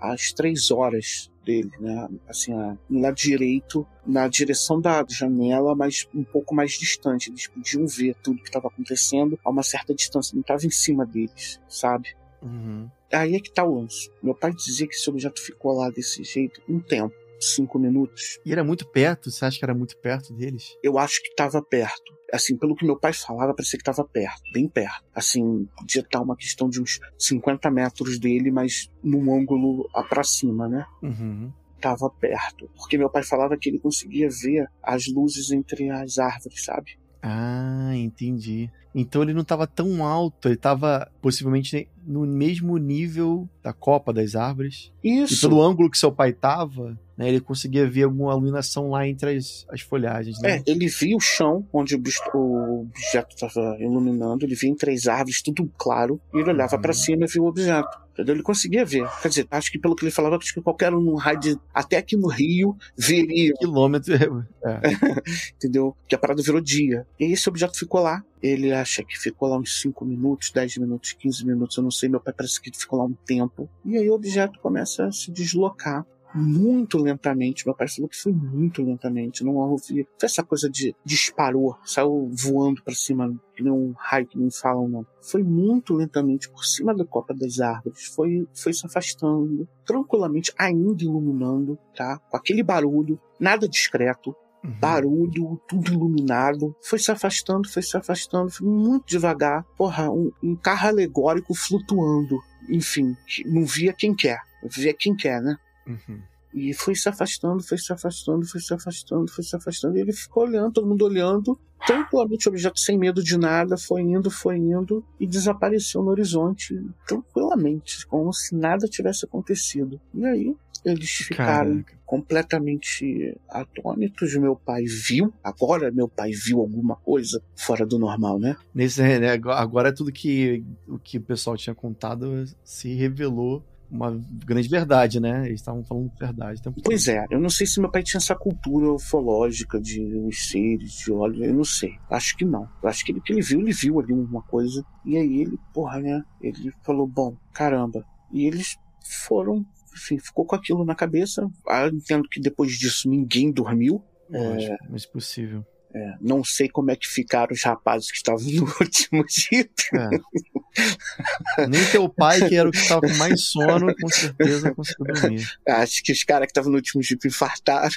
[0.00, 2.08] às três horas dele, né?
[2.28, 2.52] Assim,
[2.88, 7.30] no lado direito, na direção da janela, mas um pouco mais distante.
[7.30, 11.04] Eles podiam ver tudo que estava acontecendo a uma certa distância, não estava em cima
[11.06, 12.14] deles, sabe?
[12.42, 12.88] Uhum.
[13.12, 14.10] Aí é que tá o lance.
[14.22, 18.38] Meu pai dizia que esse objeto ficou lá desse jeito um tempo cinco minutos.
[18.44, 19.30] E era muito perto?
[19.30, 20.76] Você acha que era muito perto deles?
[20.82, 22.18] Eu acho que estava perto.
[22.32, 25.04] Assim, pelo que meu pai falava, parecia que estava perto, bem perto.
[25.14, 30.68] Assim, podia estar uma questão de uns 50 metros dele, mas num ângulo para cima,
[30.68, 30.86] né?
[31.02, 32.70] Uhum estava perto.
[32.76, 36.98] Porque meu pai falava que ele conseguia ver as luzes entre as árvores, sabe?
[37.22, 38.70] Ah, entendi.
[38.94, 44.34] Então ele não estava tão alto, ele estava possivelmente no mesmo nível da copa das
[44.34, 44.90] árvores.
[45.02, 45.34] Isso.
[45.34, 49.36] E pelo ângulo que seu pai estava, né, ele conseguia ver alguma iluminação lá entre
[49.36, 50.40] as, as folhagens.
[50.40, 50.56] Né?
[50.56, 52.02] É, ele via o chão onde o,
[52.34, 56.82] o objeto estava iluminando, ele via entre as árvores tudo claro, e ele olhava uhum.
[56.82, 58.00] para cima e via o objeto.
[58.12, 58.34] Entendeu?
[58.34, 59.08] Ele conseguia ver.
[59.22, 61.38] Quer dizer, acho que pelo que ele falava, acho que qualquer um no raio
[61.72, 63.52] até aqui no Rio veria.
[63.54, 64.10] Quilômetro.
[64.62, 64.78] É.
[65.56, 65.96] Entendeu?
[66.06, 67.06] Que a parada virou dia.
[67.18, 68.22] E esse objeto ficou lá.
[68.42, 72.08] Ele acha que ficou lá uns 5 minutos, 10 minutos, 15 minutos, eu não sei.
[72.08, 73.68] Meu pai parece que ficou lá um tempo.
[73.84, 77.66] E aí o objeto começa a se deslocar muito lentamente.
[77.66, 79.44] Meu pai falou que foi muito lentamente.
[79.44, 80.06] Não ouvi.
[80.18, 84.50] Foi essa coisa de disparou, saiu voando para cima, que nem um raio que nem
[84.50, 85.06] falam, não.
[85.20, 88.06] Foi muito lentamente por cima da copa das árvores.
[88.06, 92.18] Foi, foi se afastando, tranquilamente, ainda iluminando, tá?
[92.30, 94.34] Com aquele barulho, nada discreto.
[94.62, 94.70] Uhum.
[94.78, 96.74] Barulho, tudo iluminado.
[96.82, 99.64] Foi se afastando, foi se afastando, foi muito devagar.
[99.76, 102.38] Porra, um, um carro alegórico flutuando.
[102.68, 104.38] Enfim, não via quem quer.
[104.64, 105.56] Via quem quer, né?
[105.86, 106.20] Uhum.
[106.52, 109.96] E foi se afastando, foi se afastando, foi se afastando, foi se afastando.
[109.96, 111.58] E ele ficou olhando, todo mundo olhando.
[111.86, 116.78] tranquilamente o objeto sem medo de nada, foi indo, foi indo e desapareceu no horizonte
[117.06, 120.00] tranquilamente, como se nada tivesse acontecido.
[120.12, 121.98] E aí eles ficaram Caraca.
[122.04, 124.34] completamente atônitos.
[124.36, 128.56] Meu pai viu, agora meu pai viu alguma coisa fora do normal, né?
[128.74, 134.68] Nesse, né, agora tudo que o que o pessoal tinha contado se revelou uma grande
[134.68, 135.46] verdade, né?
[135.46, 136.62] Eles estavam falando verdade.
[136.84, 140.92] Pois é, eu não sei se meu pai tinha essa cultura ufológica de os seres,
[140.92, 141.94] de óleo, eu não sei.
[142.08, 142.68] Acho que não.
[142.82, 144.84] Eu acho que ele que ele viu, ele viu ali uma coisa.
[145.04, 146.22] E aí ele, porra, né?
[146.40, 148.04] Ele falou, bom, caramba.
[148.32, 148.78] E eles
[149.26, 149.66] foram,
[150.00, 151.48] enfim, ficou com aquilo na cabeça.
[151.68, 154.02] Ah, eu entendo que depois disso ninguém dormiu.
[154.30, 155.64] Lógico, é, mas possível.
[155.92, 159.68] É, não sei como é que ficaram os rapazes que estavam no último dia.
[159.94, 161.66] É.
[161.66, 165.46] Nem teu pai, que era o que estava com mais sono, com certeza conseguiu dormir.
[165.68, 167.90] Acho que os caras que estavam no último jeep infartaram.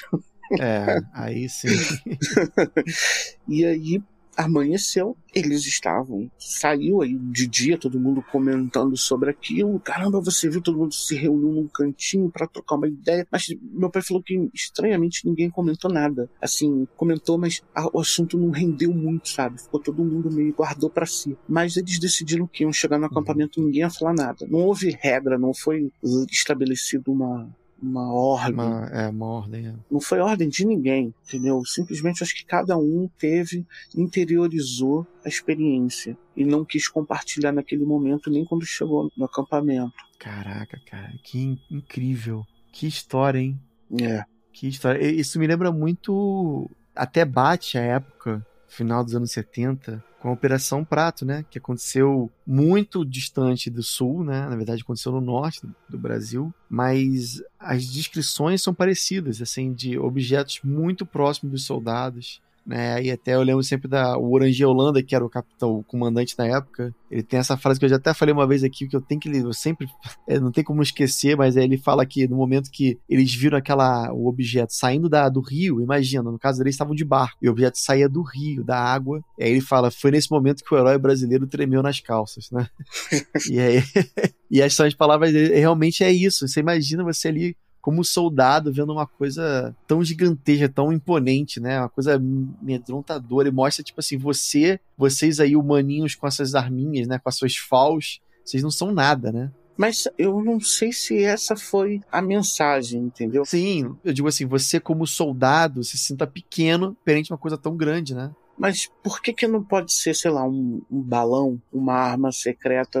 [0.60, 1.68] É, aí sim.
[3.48, 4.02] e aí,
[4.36, 9.80] amanheceu, eles estavam, saiu aí de dia, todo mundo comentando sobre aquilo.
[9.80, 13.26] Caramba, você viu, todo mundo se reuniu num cantinho para trocar uma ideia.
[13.30, 16.28] Mas meu pai falou que estranhamente ninguém comentou nada.
[16.40, 19.60] Assim, comentou, mas a, o assunto não rendeu muito, sabe?
[19.60, 21.36] Ficou todo mundo meio guardou para si.
[21.48, 24.46] Mas eles decidiram que iam chegar no acampamento ninguém ia falar nada.
[24.48, 25.90] Não houve regra, não foi
[26.30, 27.48] estabelecido uma
[27.82, 28.54] uma ordem.
[28.54, 29.68] Uma, é, uma ordem.
[29.68, 29.74] É.
[29.90, 31.62] Não foi ordem de ninguém, entendeu?
[31.64, 38.30] Simplesmente acho que cada um teve, interiorizou a experiência e não quis compartilhar naquele momento
[38.30, 39.92] nem quando chegou no acampamento.
[40.18, 42.44] Caraca, cara, que incrível.
[42.72, 43.60] Que história, hein?
[44.00, 44.24] É.
[44.52, 45.04] Que história.
[45.04, 46.70] Isso me lembra muito.
[46.94, 51.44] Até bate a época, final dos anos 70, com a Operação Prato, né?
[51.50, 54.48] Que aconteceu muito distante do sul, né?
[54.48, 60.60] Na verdade, aconteceu no norte do Brasil, mas as descrições são parecidas, assim, de objetos
[60.64, 63.02] muito próximos dos soldados, né?
[63.02, 66.34] E até eu lembro sempre da o Orange Holanda, que era o capitão, o comandante
[66.38, 66.94] na época.
[67.10, 69.20] Ele tem essa frase que eu já até falei uma vez aqui, que eu tenho
[69.20, 69.86] que eu sempre
[70.26, 73.58] é, não tem como esquecer, mas aí ele fala que no momento que eles viram
[73.58, 77.48] aquela o objeto saindo da, do rio, imagina, no caso eles estavam de barco, e
[77.48, 79.22] o objeto saía do rio, da água.
[79.38, 82.66] E aí ele fala, foi nesse momento que o herói brasileiro tremeu nas calças, né?
[83.50, 83.82] e aí
[84.50, 86.46] e as são as palavras realmente é isso.
[86.46, 91.78] Você imagina você ali como soldado vendo uma coisa tão gigantesca, tão imponente, né?
[91.80, 97.18] Uma coisa amedrontadora e mostra, tipo assim, você, vocês aí, humaninhos com essas arminhas, né?
[97.18, 99.52] Com as suas faus, vocês não são nada, né?
[99.76, 103.44] Mas eu não sei se essa foi a mensagem, entendeu?
[103.44, 108.14] Sim, eu digo assim, você como soldado se sinta pequeno perante uma coisa tão grande,
[108.14, 108.30] né?
[108.56, 112.98] Mas por que que não pode ser, sei lá, um, um balão, uma arma secreta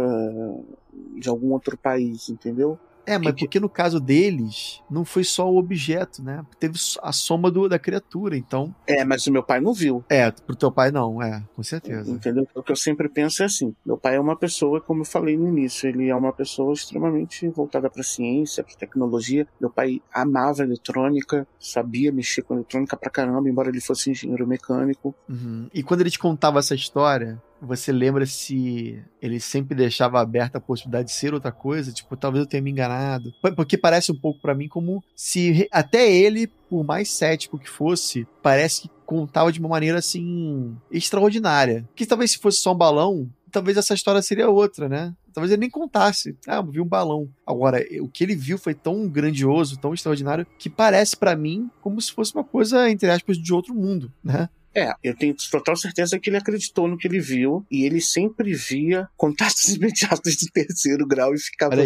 [1.18, 2.78] de algum outro país, entendeu?
[3.06, 6.44] É, mas porque no caso deles, não foi só o objeto, né?
[6.58, 8.74] Teve a soma do, da criatura, então.
[8.86, 10.04] É, mas o meu pai não viu.
[10.08, 12.10] É, pro teu pai não, é, com certeza.
[12.10, 12.46] Entendeu?
[12.54, 15.36] O que eu sempre penso é assim: meu pai é uma pessoa, como eu falei
[15.36, 19.46] no início, ele é uma pessoa extremamente voltada pra ciência, pra tecnologia.
[19.60, 25.14] Meu pai amava eletrônica, sabia mexer com eletrônica pra caramba, embora ele fosse engenheiro mecânico.
[25.28, 25.68] Uhum.
[25.72, 30.60] E quando ele te contava essa história, você lembra se ele sempre deixava aberta a
[30.60, 31.92] possibilidade de ser outra coisa?
[31.92, 33.32] Tipo, talvez eu tenha me enganado.
[33.56, 38.26] Porque parece um pouco para mim como se até ele, por mais cético que fosse,
[38.42, 41.88] parece que contava de uma maneira assim extraordinária.
[41.94, 45.14] Que talvez se fosse só um balão, talvez essa história seria outra, né?
[45.32, 46.36] Talvez ele nem contasse.
[46.46, 47.28] Ah, eu vi um balão.
[47.46, 52.00] Agora, o que ele viu foi tão grandioso, tão extraordinário, que parece para mim como
[52.00, 54.48] se fosse uma coisa, entre aspas, de outro mundo, né?
[54.74, 58.54] É, eu tenho total certeza que ele acreditou no que ele viu e ele sempre
[58.54, 61.76] via contatos imediatos de terceiro grau e ficava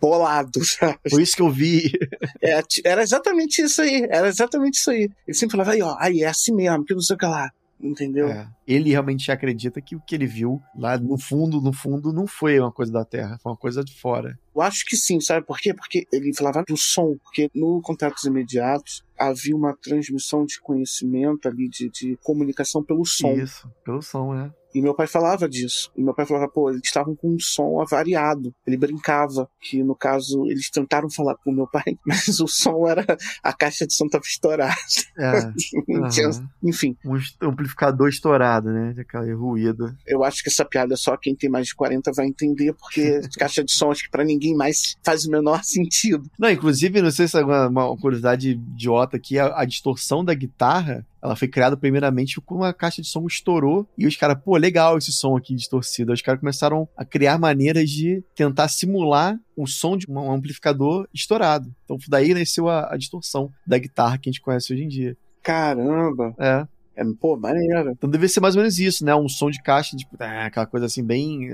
[0.00, 0.98] bolado, sabe?
[1.10, 1.92] Foi isso que eu vi.
[2.40, 5.10] É, era exatamente isso aí, era exatamente isso aí.
[5.26, 7.50] Ele sempre falava, aí ó, aí é assim mesmo, que não sei o que lá
[7.80, 8.28] entendeu?
[8.28, 8.48] É.
[8.66, 12.60] Ele realmente acredita que o que ele viu lá no fundo, no fundo, não foi
[12.60, 14.38] uma coisa da Terra, foi uma coisa de fora.
[14.54, 15.72] Eu acho que sim, sabe por quê?
[15.72, 21.68] Porque ele falava do som, porque no Contatos Imediatos havia uma transmissão de conhecimento ali,
[21.68, 23.32] de, de comunicação pelo som.
[23.32, 24.52] Isso, pelo som, é.
[24.74, 25.90] E meu pai falava disso.
[25.96, 28.54] E meu pai falava, pô, eles estavam com um som avariado.
[28.66, 33.04] Ele brincava, que no caso, eles tentaram falar com meu pai, mas o som era.
[33.42, 34.74] A caixa de som tava estourada.
[35.18, 35.52] É.
[35.88, 36.48] uhum.
[36.62, 36.96] Enfim.
[37.04, 38.94] Um amplificador estourado, né?
[38.98, 39.94] Aquele ruído.
[40.06, 43.64] Eu acho que essa piada só quem tem mais de 40 vai entender, porque caixa
[43.64, 46.30] de som acho que pra ninguém mais faz o menor sentido.
[46.38, 50.34] Não, inclusive, não sei se é uma, uma curiosidade idiota aqui, a, a distorção da
[50.34, 54.56] guitarra ela foi criada primeiramente com uma caixa de som estourou e os caras, pô,
[54.56, 56.10] legal esse som aqui distorcido.
[56.10, 61.06] Aí os caras começaram a criar maneiras de tentar simular o som de um amplificador
[61.12, 61.74] estourado.
[61.84, 65.16] Então daí nasceu a, a distorção da guitarra que a gente conhece hoje em dia.
[65.42, 66.34] Caramba!
[66.38, 66.66] É.
[66.96, 67.92] É, pô, maneiro.
[67.92, 69.14] Então deve ser mais ou menos isso, né?
[69.14, 71.50] Um som de caixa, tipo, é, aquela coisa assim, bem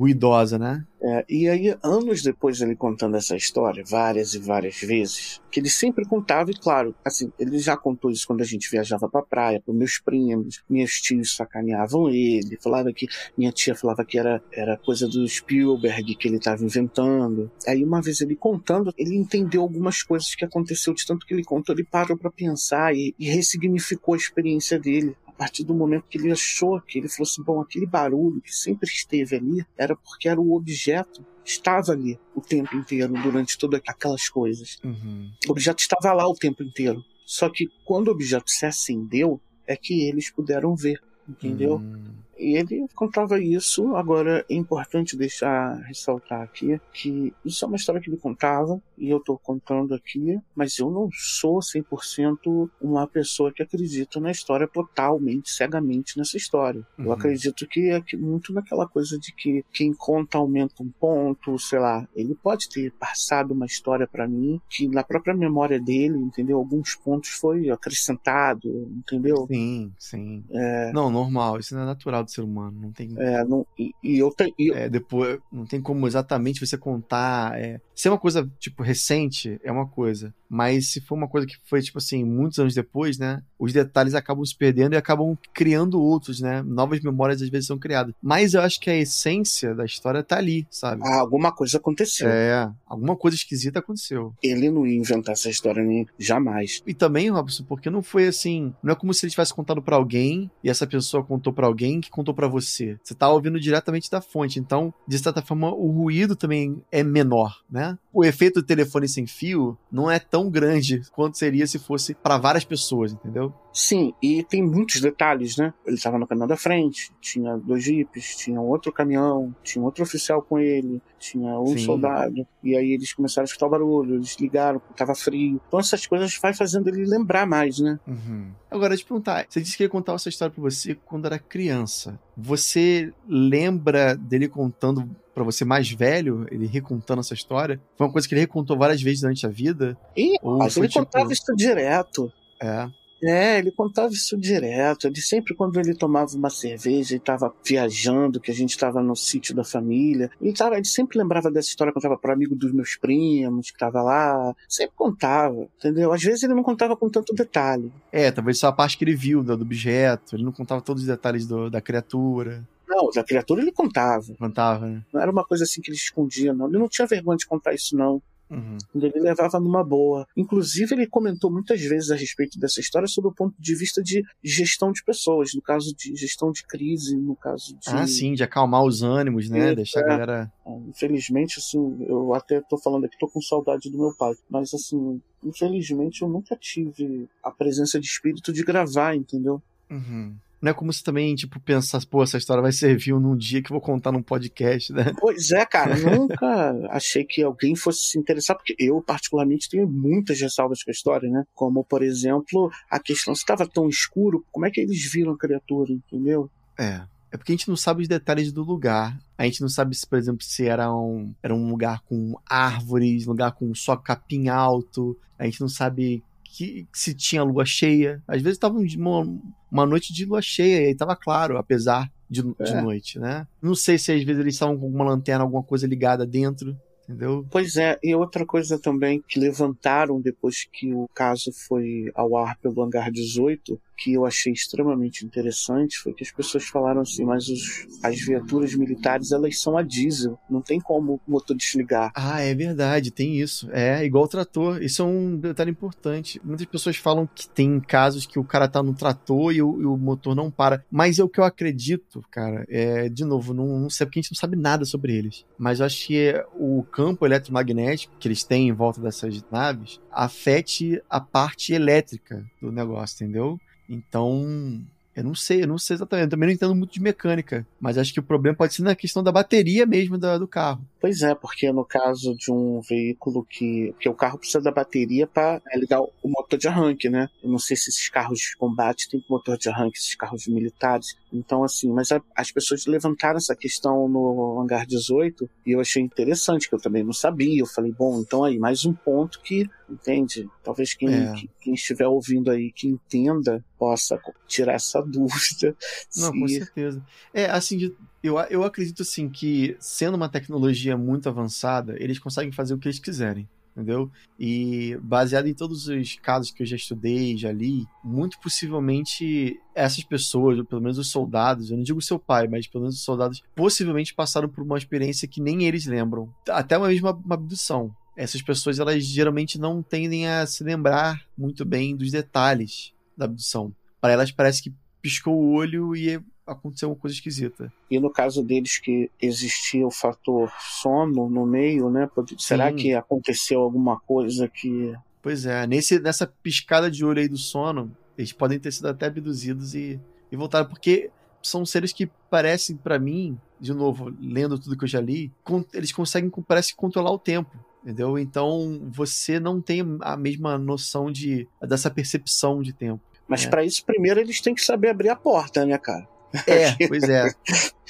[0.00, 0.82] ruidosa, né?
[1.02, 5.68] É, e aí, anos depois dele contando essa história, várias e várias vezes, que ele
[5.68, 9.60] sempre contava, e claro, assim, ele já contou isso quando a gente viajava pra praia,
[9.60, 14.78] para meus primos, meus tios sacaneavam ele, falava que, minha tia falava que era, era
[14.78, 17.50] coisa do Spielberg que ele estava inventando.
[17.66, 21.44] Aí uma vez ele contando, ele entendeu algumas coisas que aconteceu, de tanto que ele
[21.44, 26.18] contou, ele parou para pensar e, e ressignificou a experiência dele partir do momento que
[26.18, 30.28] ele achou que ele falou assim, bom, aquele barulho que sempre esteve ali era porque
[30.28, 34.78] era o objeto estava ali o tempo inteiro durante todas aquelas coisas.
[34.84, 35.32] Uhum.
[35.48, 37.02] O objeto estava lá o tempo inteiro.
[37.24, 41.76] Só que quando o objeto se acendeu, é que eles puderam ver, entendeu?
[41.76, 42.12] Uhum.
[42.40, 43.94] E ele contava isso.
[43.94, 49.10] Agora é importante deixar ressaltar aqui que isso é uma história que ele contava e
[49.10, 54.66] eu tô contando aqui, mas eu não sou 100% uma pessoa que acredita na história
[54.66, 56.86] totalmente, cegamente nessa história.
[56.98, 57.06] Uhum.
[57.06, 61.78] Eu acredito que é muito naquela coisa de que quem conta aumenta um ponto, sei
[61.78, 62.08] lá.
[62.14, 66.56] Ele pode ter passado uma história para mim que na própria memória dele, entendeu?
[66.56, 69.46] Alguns pontos foi acrescentado, entendeu?
[69.46, 70.44] Sim, sim.
[70.50, 70.92] É...
[70.92, 71.58] Não, normal.
[71.58, 72.78] Isso não é natural do ser humano.
[72.80, 73.14] Não tem.
[73.18, 74.54] É, não, e, e eu tenho.
[74.74, 77.58] É, depois, não tem como exatamente você contar.
[77.58, 80.32] É, se é uma coisa, tipo, recente, é uma coisa.
[80.48, 83.40] Mas se for uma coisa que foi, tipo assim, muitos anos depois, né?
[83.58, 86.60] Os detalhes acabam se perdendo e acabam criando outros, né?
[86.62, 88.14] Novas memórias às vezes são criadas.
[88.20, 91.02] Mas eu acho que a essência da história tá ali, sabe?
[91.04, 92.28] Ah, alguma coisa aconteceu.
[92.28, 94.34] É, alguma coisa esquisita aconteceu.
[94.42, 96.82] Ele não ia inventar essa história nem jamais.
[96.84, 98.74] E também, Robson, porque não foi assim.
[98.82, 102.00] Não é como se ele tivesse contado para alguém e essa pessoa contou para alguém
[102.00, 102.98] que contou para você.
[103.02, 104.58] Você tá ouvindo diretamente da fonte.
[104.58, 107.98] Então, de certa forma, o ruído também é menor, né?
[108.12, 112.38] O efeito do telefone sem fio não é tão grande quanto seria se fosse para
[112.38, 113.52] várias pessoas, entendeu?
[113.72, 115.72] Sim, e tem muitos detalhes, né?
[115.86, 120.42] Ele estava no caminhão da frente, tinha dois jipes, tinha outro caminhão, tinha outro oficial
[120.42, 121.84] com ele, tinha um Sim.
[121.84, 122.46] soldado.
[122.62, 125.60] E aí eles começaram a escutar o barulho, eles ligaram, tava frio.
[125.68, 127.98] Então essas coisas vai fazendo ele lembrar mais, né?
[128.06, 128.50] Uhum.
[128.70, 132.18] Agora, te perguntar, você disse que ele contava essa história pra você quando era criança.
[132.36, 137.80] Você lembra dele contando para você mais velho, ele recontando essa história?
[137.96, 139.96] Foi uma coisa que ele recontou várias vezes durante a vida?
[140.16, 141.04] Ih, mas ele tipo...
[141.04, 142.32] contava isso direto.
[142.62, 142.88] É.
[143.22, 145.06] É, ele contava isso direto.
[145.06, 149.14] Ele sempre, quando ele tomava uma cerveja e estava viajando, que a gente estava no
[149.14, 152.96] sítio da família, ele, tava, ele sempre lembrava dessa história, contava para amigo dos meus
[152.96, 154.54] primos que estava lá.
[154.68, 156.12] Sempre contava, entendeu?
[156.12, 157.92] Às vezes ele não contava com tanto detalhe.
[158.10, 161.08] É, talvez só a parte que ele viu do, objeto, ele não contava todos os
[161.08, 162.66] detalhes do, da criatura.
[162.88, 164.34] Não, da criatura ele contava.
[164.36, 165.02] Contava, né?
[165.12, 166.66] Não era uma coisa assim que ele escondia, não.
[166.66, 168.20] Ele não tinha vergonha de contar isso, não.
[168.50, 168.76] Uhum.
[168.94, 170.26] Ele levava numa boa.
[170.36, 174.22] Inclusive, ele comentou muitas vezes a respeito dessa história sob o ponto de vista de
[174.42, 177.88] gestão de pessoas, no caso de gestão de crise, no caso de.
[177.88, 179.70] Ah, sim, de acalmar os ânimos, né?
[179.70, 180.52] É, Deixar a galera.
[180.66, 184.34] É, infelizmente, assim, eu até tô falando aqui, tô com saudade do meu pai.
[184.48, 189.62] Mas, assim, infelizmente, eu nunca tive a presença de espírito de gravar, entendeu?
[189.88, 190.34] Uhum.
[190.60, 193.70] Não é como se também, tipo, pensar, pô, essa história vai servir num dia que
[193.70, 195.12] eu vou contar num podcast, né?
[195.18, 200.40] Pois é, cara, nunca achei que alguém fosse se interessar, porque eu, particularmente, tenho muitas
[200.40, 201.44] ressalvas com a história, né?
[201.54, 205.38] Como, por exemplo, a questão, se estava tão escuro, como é que eles viram a
[205.38, 206.50] criatura, entendeu?
[206.78, 207.02] É.
[207.32, 209.16] É porque a gente não sabe os detalhes do lugar.
[209.38, 213.24] A gente não sabe se, por exemplo, se era um, era um lugar com árvores,
[213.24, 215.16] lugar com só capim alto.
[215.38, 216.24] A gente não sabe
[216.56, 218.22] que se tinha lua cheia.
[218.26, 222.40] Às vezes estava uma, uma noite de lua cheia e aí tava claro, apesar de,
[222.58, 222.64] é.
[222.64, 223.46] de noite, né?
[223.62, 226.76] Não sei se às vezes eles estavam com alguma lanterna, alguma coisa ligada dentro.
[227.08, 227.44] Entendeu?
[227.50, 232.56] Pois é, e outra coisa também que levantaram depois que o caso foi ao ar
[232.58, 237.46] pelo Hangar 18 que eu achei extremamente interessante foi que as pessoas falaram assim, mas
[237.48, 242.10] os, as viaturas militares elas são a diesel, não tem como o motor desligar.
[242.14, 243.68] Ah, é verdade, tem isso.
[243.70, 246.40] É igual o trator, isso é um detalhe importante.
[246.42, 249.84] Muitas pessoas falam que tem casos que o cara tá no trator e o, e
[249.84, 252.64] o motor não para, mas é o que eu acredito, cara.
[252.70, 255.80] É, de novo, não, não sei porque a gente não sabe nada sobre eles, mas
[255.80, 261.20] eu acho que o campo eletromagnético que eles têm em volta dessas naves afete a
[261.20, 263.60] parte elétrica do negócio, entendeu?
[263.90, 264.80] Então,
[265.14, 266.24] eu não sei, eu não sei exatamente.
[266.24, 267.66] Eu também não entendo muito de mecânica.
[267.80, 270.80] Mas acho que o problema pode ser na questão da bateria mesmo do, do carro.
[271.00, 273.90] Pois é, porque no caso de um veículo que.
[273.92, 277.28] Porque o carro precisa da bateria para ligar o motor de arranque, né?
[277.42, 281.16] Eu não sei se esses carros de combate têm motor de arranque, esses carros militares.
[281.32, 286.02] Então, assim, mas a, as pessoas levantaram essa questão no hangar 18 e eu achei
[286.02, 287.60] interessante, que eu também não sabia.
[287.60, 290.48] Eu falei, bom, então aí, mais um ponto que, entende?
[290.62, 291.32] Talvez quem, é.
[291.34, 295.76] que, quem estiver ouvindo aí que entenda possa tirar essa dúvida.
[296.16, 296.40] Não, se...
[296.40, 297.04] com certeza.
[297.32, 302.74] É, assim, eu, eu acredito assim que, sendo uma tecnologia muito avançada, eles conseguem fazer
[302.74, 304.10] o que eles quiserem entendeu?
[304.38, 310.04] E baseado em todos os casos que eu já estudei, já li, muito possivelmente essas
[310.04, 313.42] pessoas, pelo menos os soldados, eu não digo seu pai, mas pelo menos os soldados,
[313.54, 316.32] possivelmente passaram por uma experiência que nem eles lembram.
[316.48, 317.94] Até uma mesma uma abdução.
[318.16, 323.72] Essas pessoas, elas geralmente não tendem a se lembrar muito bem dos detalhes da abdução.
[324.00, 326.20] Para elas parece que piscou o olho e
[326.50, 327.72] aconteceu uma coisa esquisita.
[327.90, 332.08] E no caso deles que existia o fator sono no meio, né?
[332.38, 332.76] Será Sim.
[332.76, 334.94] que aconteceu alguma coisa que.
[335.22, 339.06] Pois é, nesse, nessa piscada de olho aí do sono, eles podem ter sido até
[339.06, 340.00] abduzidos e,
[340.32, 341.10] e voltaram, porque
[341.42, 345.30] são seres que parecem para mim, de novo, lendo tudo que eu já li,
[345.74, 348.18] eles conseguem, parece, controlar o tempo entendeu?
[348.18, 353.00] Então você não tem a mesma noção de dessa percepção de tempo.
[353.26, 353.50] Mas né?
[353.50, 356.06] para isso primeiro eles têm que saber abrir a porta, né, cara?
[356.46, 357.32] É, pois é.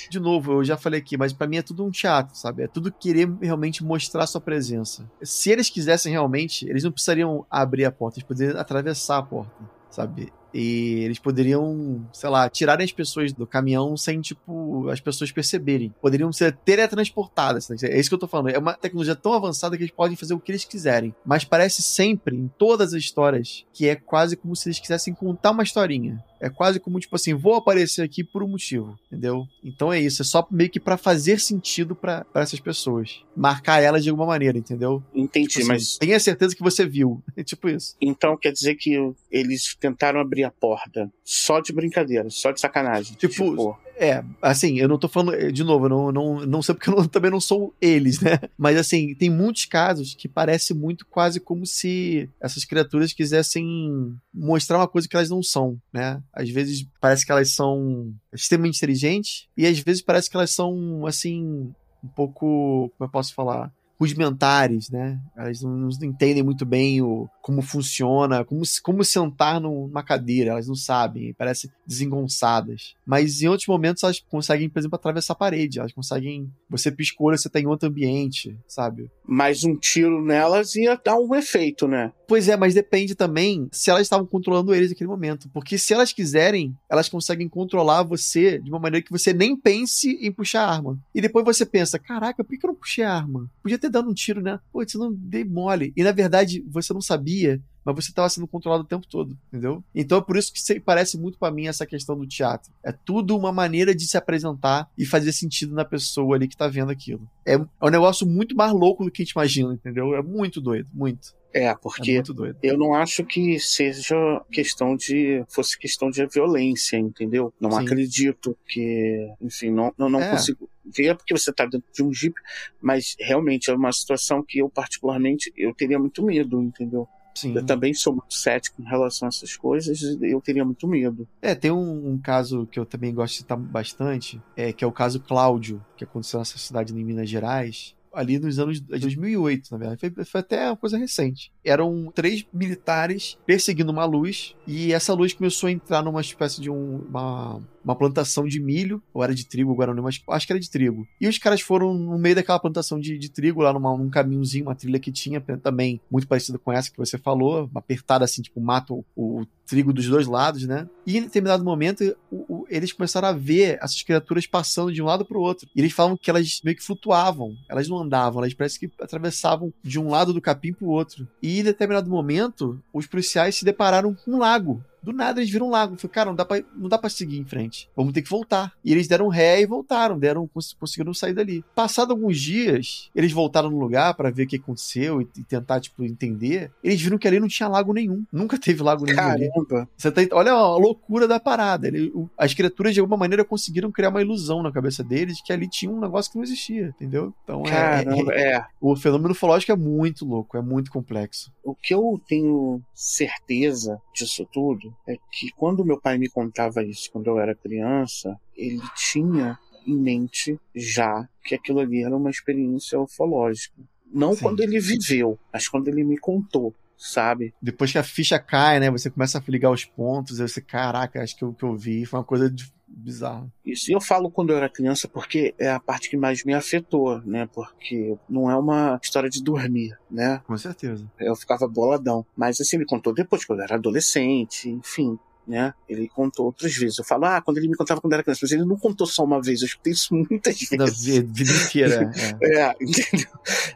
[0.09, 2.63] De novo, eu já falei aqui, mas para mim é tudo um teatro, sabe?
[2.63, 5.11] É tudo querer realmente mostrar sua presença.
[5.23, 9.53] Se eles quisessem realmente, eles não precisariam abrir a porta, eles poderiam atravessar a porta,
[9.91, 10.33] sabe?
[10.53, 15.95] E eles poderiam, sei lá, tirarem as pessoas do caminhão sem, tipo, as pessoas perceberem.
[16.01, 17.69] Poderiam ser teletransportadas.
[17.69, 17.77] Né?
[17.83, 18.51] É isso que eu tô falando.
[18.51, 21.15] É uma tecnologia tão avançada que eles podem fazer o que eles quiserem.
[21.25, 25.51] Mas parece sempre, em todas as histórias, que é quase como se eles quisessem contar
[25.51, 26.23] uma historinha.
[26.41, 29.47] É quase como, tipo assim, vou aparecer aqui por um motivo, entendeu?
[29.63, 33.23] Então é isso, é só meio que para fazer sentido para essas pessoas.
[33.37, 35.03] Marcar elas de alguma maneira, entendeu?
[35.15, 35.99] Entendi, tipo assim, mas.
[35.99, 37.23] Tenha certeza que você viu.
[37.41, 37.97] É tipo isso.
[38.01, 38.97] Então quer dizer que
[39.31, 43.17] eles tentaram abrir a porta só de brincadeira, só de sacanagem.
[43.17, 46.63] Tipo, tipo é, assim, eu não tô falando, eh, de novo, eu não, não, não
[46.63, 48.41] sei porque eu não, também não sou eles, né?
[48.57, 54.79] Mas assim, tem muitos casos que parece muito quase como se essas criaturas quisessem mostrar
[54.79, 56.23] uma coisa que elas não são, né?
[56.33, 61.05] Às vezes parece que elas são extremamente inteligentes e às vezes parece que elas são,
[61.07, 61.71] assim,
[62.03, 63.71] um pouco, como eu posso falar,
[64.01, 65.21] rudimentares, né?
[65.37, 70.67] Elas não, não, entendem muito bem o, como funciona, como, como sentar numa cadeira, elas
[70.67, 72.95] não sabem, parecem desengonçadas.
[73.05, 76.51] Mas em outros momentos elas conseguem, por exemplo, atravessar a parede, elas conseguem.
[76.71, 79.11] Você piscou, você tá em outro ambiente, sabe?
[79.27, 82.11] Mas um tiro nelas ia dar um efeito, né?
[82.31, 85.51] Pois é, mas depende também se elas estavam controlando eles naquele momento.
[85.53, 90.11] Porque se elas quiserem, elas conseguem controlar você de uma maneira que você nem pense
[90.13, 90.97] em puxar a arma.
[91.13, 93.51] E depois você pensa: caraca, por que eu não puxei a arma?
[93.61, 94.61] Podia ter dado um tiro, né?
[94.73, 95.93] Pô, você não dei mole.
[95.97, 99.83] E na verdade, você não sabia mas você estava sendo controlado o tempo todo, entendeu?
[99.95, 102.73] Então é por isso que parece muito para mim essa questão do teatro.
[102.85, 106.69] É tudo uma maneira de se apresentar e fazer sentido na pessoa ali que tá
[106.69, 107.29] vendo aquilo.
[107.47, 110.15] É, é um negócio muito mais louco do que a gente imagina, entendeu?
[110.15, 111.35] É muito doido, muito.
[111.53, 112.23] É, porque é
[112.63, 114.15] eu não acho que seja
[114.53, 115.45] questão de.
[115.49, 117.53] fosse questão de violência, entendeu?
[117.61, 117.79] Não Sim.
[117.81, 119.29] acredito que.
[119.41, 120.31] Enfim, não, não, não é.
[120.31, 122.35] consigo ver porque você está dentro de um jeep,
[122.81, 127.09] mas realmente é uma situação que eu, particularmente, eu teria muito medo, entendeu?
[127.35, 127.55] Sim.
[127.55, 131.27] Eu também sou muito cético em relação a essas coisas, eu teria muito medo.
[131.41, 134.87] É, tem um, um, caso que eu também gosto de citar bastante, é, que é
[134.87, 139.79] o caso Cláudio, que aconteceu nessa cidade em Minas Gerais, ali nos anos 2008, na
[139.79, 140.01] verdade.
[140.01, 141.53] Foi, foi, até uma coisa recente.
[141.65, 146.71] Eram três militares perseguindo uma luz e essa luz começou a entrar numa espécie de
[146.71, 150.53] um, uma, uma plantação de milho, ou era de trigo, agora não, mas acho que
[150.53, 151.07] era de trigo.
[151.21, 154.67] E os caras foram no meio daquela plantação de, de trigo, lá numa, num caminhozinho,
[154.67, 158.61] uma trilha que tinha também, muito parecida com essa que você falou, apertada assim, tipo,
[158.61, 160.89] mata o, o trigo dos dois lados, né?
[161.07, 165.07] E em determinado momento, o, o, eles começaram a ver essas criaturas passando de um
[165.07, 165.69] lado para o outro.
[165.75, 169.73] E eles falam que elas meio que flutuavam, elas não andavam, elas parece que atravessavam
[169.83, 171.27] de um lado do capim para o outro.
[171.43, 175.67] E em determinado momento, os policiais se depararam com um lago do nada eles viram
[175.67, 175.97] um lago.
[175.97, 177.89] Falei, cara, não dá, pra, não dá pra seguir em frente.
[177.97, 178.73] Vamos ter que voltar.
[178.85, 180.19] E eles deram ré e voltaram.
[180.19, 180.49] Deram,
[180.79, 181.65] conseguiram sair dali.
[181.75, 185.81] Passado alguns dias, eles voltaram no lugar para ver o que aconteceu e, e, tentar,
[185.81, 186.71] tipo, entender.
[186.83, 188.25] Eles viram que ali não tinha lago nenhum.
[188.33, 189.35] Nunca teve lago nenhum Caramba.
[189.35, 190.29] ali.
[190.29, 191.89] Tá, olha a loucura da parada.
[191.89, 195.53] Ele, o, as criaturas, de alguma maneira, conseguiram criar uma ilusão na cabeça deles que
[195.53, 197.33] ali tinha um negócio que não existia, entendeu?
[197.45, 198.65] Então, é, Caramba, é, é.
[198.81, 201.53] O fenômeno ufológico é muito louco, é muito complexo.
[201.63, 207.11] O que eu tenho certeza disso tudo é que quando meu pai me contava isso,
[207.13, 212.99] quando eu era criança, ele tinha em mente já que aquilo ali era uma experiência
[213.01, 213.77] ufológica.
[214.13, 214.43] Não Sim.
[214.43, 217.55] quando ele viveu, mas quando ele me contou, sabe?
[217.63, 218.91] Depois que a ficha cai, né?
[218.91, 222.05] Você começa a ligar os pontos, aí você, caraca, acho que o que eu vi
[222.05, 222.71] foi uma coisa de
[223.01, 223.51] bizarro.
[223.65, 226.55] Isso, e eu falo quando eu era criança porque é a parte que mais me
[226.55, 227.49] afetou, né?
[227.53, 230.43] Porque não é uma história de dormir, né?
[230.47, 231.11] Com certeza.
[231.19, 232.25] Eu ficava boladão.
[232.37, 235.19] Mas assim, ele contou depois, quando eu era adolescente, enfim
[235.51, 235.75] né?
[235.89, 236.99] Ele contou outras vezes.
[236.99, 239.25] Eu falo, ah, quando ele me contava quando era criança, mas ele não contou só
[239.25, 240.79] uma vez, eu escutei isso muitas vezes.
[240.79, 242.11] Da vida inteira.
[242.43, 242.61] É.
[242.61, 243.29] é, entendeu?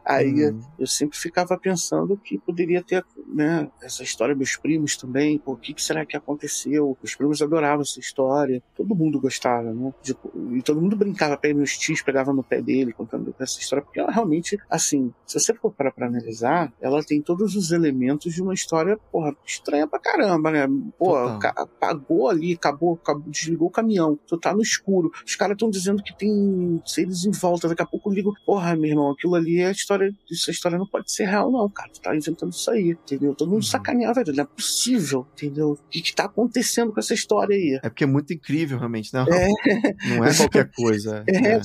[0.04, 0.60] Aí hum.
[0.78, 5.56] eu sempre ficava pensando que poderia ter, né, essa história, meus primos também, pô, o
[5.56, 6.96] que, que será que aconteceu?
[7.02, 9.92] Os primos adoravam essa história, todo mundo gostava, né?
[10.02, 13.98] Tipo, e todo mundo brincava, meus tios pegavam no pé dele contando essa história, porque
[13.98, 18.42] ela realmente, assim, se você for para pra analisar, ela tem todos os elementos de
[18.42, 20.66] uma história, porra, estranha pra caramba, né?
[20.98, 21.16] Pô,
[21.64, 25.10] apagou ali, acabou, acabou, desligou o caminhão, tu tá no escuro.
[25.26, 28.76] Os caras estão dizendo que tem seres em volta, daqui a pouco eu ligo, porra,
[28.76, 31.90] meu irmão, aquilo ali é história, essa história não pode ser real, não, cara.
[31.92, 33.34] Tu tá inventando isso aí, entendeu?
[33.34, 33.62] Todo mundo uhum.
[33.62, 34.36] sacaneava, velho.
[34.36, 35.72] Não é possível, entendeu?
[35.72, 37.78] O que, que tá acontecendo com essa história aí?
[37.82, 39.24] É porque é muito incrível, realmente, né?
[39.30, 40.14] É.
[40.14, 41.24] Não é qualquer coisa.
[41.34, 41.60] É, é.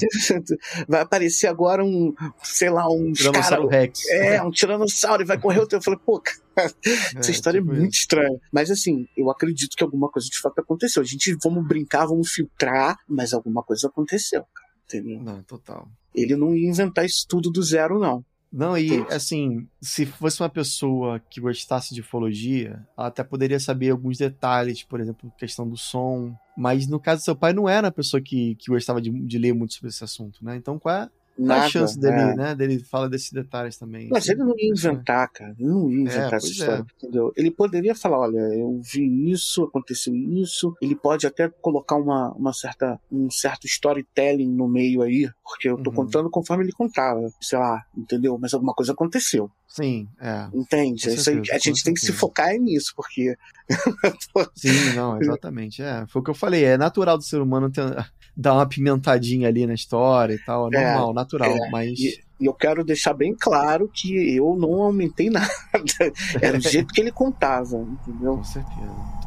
[0.88, 3.12] vai aparecer agora um, sei lá, um.
[3.14, 4.08] Tiranossauro cara, Rex.
[4.10, 5.80] É, um tiranossauro e vai correr o teu.
[5.80, 6.38] Eu falei, pô, cara
[7.18, 8.02] essa é, história é tipo é muito isso.
[8.02, 8.40] estranha.
[8.52, 11.02] Mas assim, eu acredito que alguma coisa de fato aconteceu.
[11.02, 14.70] A gente vamos brincar, vamos filtrar, mas alguma coisa aconteceu, cara.
[14.86, 15.22] Entendeu?
[15.22, 15.88] Não, total.
[16.14, 18.26] Ele não ia inventar isso tudo do zero, não.
[18.52, 23.92] Não, e assim, se fosse uma pessoa que gostasse de ufologia, ela até poderia saber
[23.92, 26.36] alguns detalhes, por exemplo, questão do som.
[26.58, 29.38] Mas no caso do seu pai, não era uma pessoa que, que gostava de, de
[29.38, 30.56] ler muito sobre esse assunto, né?
[30.56, 31.10] Então, qual é
[31.40, 32.36] Nada, a chance dele, é.
[32.36, 32.56] né?
[32.56, 34.10] Dele fala desses detalhes também.
[34.10, 35.56] Mas ele não ia inventar, cara.
[35.58, 36.86] Ele não ia inventar é, essa história, é.
[36.98, 37.32] entendeu?
[37.36, 40.76] Ele poderia falar, olha, eu vi isso, aconteceu isso.
[40.82, 45.78] Ele pode até colocar uma, uma certa, um certo storytelling no meio aí, porque eu
[45.78, 45.96] tô uhum.
[45.96, 48.38] contando conforme ele contava, sei lá, entendeu?
[48.40, 49.50] Mas alguma coisa aconteceu.
[49.70, 50.50] Sim, é.
[50.54, 51.02] Entende?
[51.02, 53.38] Certeza, aí, a gente tem que se focar nisso, porque.
[54.56, 55.84] Sim, não, exatamente.
[55.84, 57.84] É, foi o que eu falei, é natural do ser humano ter
[58.40, 60.74] dar uma pimentadinha ali na história e tal.
[60.74, 62.00] É, é normal, natural, é, mas.
[62.00, 65.50] E, e eu quero deixar bem claro que eu não aumentei nada.
[66.42, 68.38] Era o jeito que ele contava, entendeu?
[68.38, 69.20] Com certeza.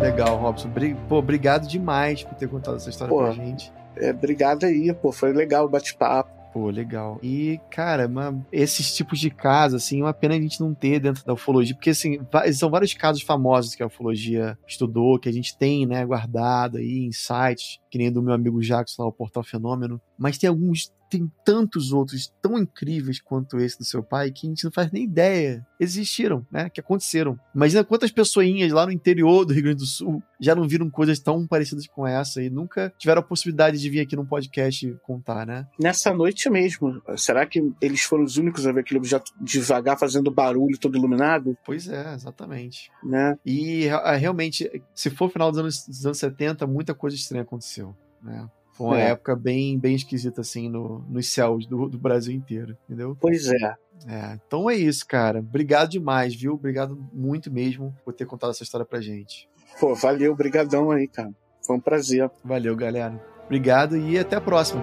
[0.00, 0.70] Legal, Robson.
[1.08, 3.70] Pô, obrigado demais por ter contado essa história Pô, pra gente.
[4.00, 6.40] É, obrigado aí, pô, foi legal o bate-papo.
[6.52, 7.20] Pô, legal.
[7.22, 10.98] E, cara, uma, esses tipos de casos, assim, é uma pena a gente não ter
[10.98, 12.18] dentro da ufologia, porque, assim,
[12.52, 17.06] são vários casos famosos que a ufologia estudou, que a gente tem, né, guardado aí
[17.06, 20.92] em sites, que nem do meu amigo Jackson lá, o Portal Fenômeno, mas tem alguns
[21.10, 24.90] tem tantos outros tão incríveis quanto esse do seu pai que a gente não faz
[24.92, 25.66] nem ideia.
[25.78, 26.70] Existiram, né?
[26.70, 27.38] Que aconteceram.
[27.54, 31.18] Imagina quantas pessoinhas lá no interior do Rio Grande do Sul já não viram coisas
[31.18, 35.46] tão parecidas com essa e nunca tiveram a possibilidade de vir aqui num podcast contar,
[35.46, 35.66] né?
[35.78, 37.02] Nessa noite mesmo.
[37.16, 41.56] Será que eles foram os únicos a ver aquele objeto devagar fazendo barulho todo iluminado?
[41.64, 42.90] Pois é, exatamente.
[43.02, 43.36] Né?
[43.44, 43.88] E
[44.18, 48.48] realmente, se for final dos anos, dos anos 70, muita coisa estranha aconteceu, né?
[48.80, 49.10] Foi uma é.
[49.10, 53.14] época bem, bem esquisita, assim, no, nos céus do, do Brasil inteiro, entendeu?
[53.20, 53.74] Pois é.
[54.06, 55.40] É, então é isso, cara.
[55.40, 56.54] Obrigado demais, viu?
[56.54, 59.50] Obrigado muito mesmo por ter contado essa história pra gente.
[59.78, 61.30] Pô, valeu, brigadão aí, cara.
[61.60, 62.30] Foi um prazer.
[62.42, 63.22] Valeu, galera.
[63.44, 64.82] Obrigado e até a próxima.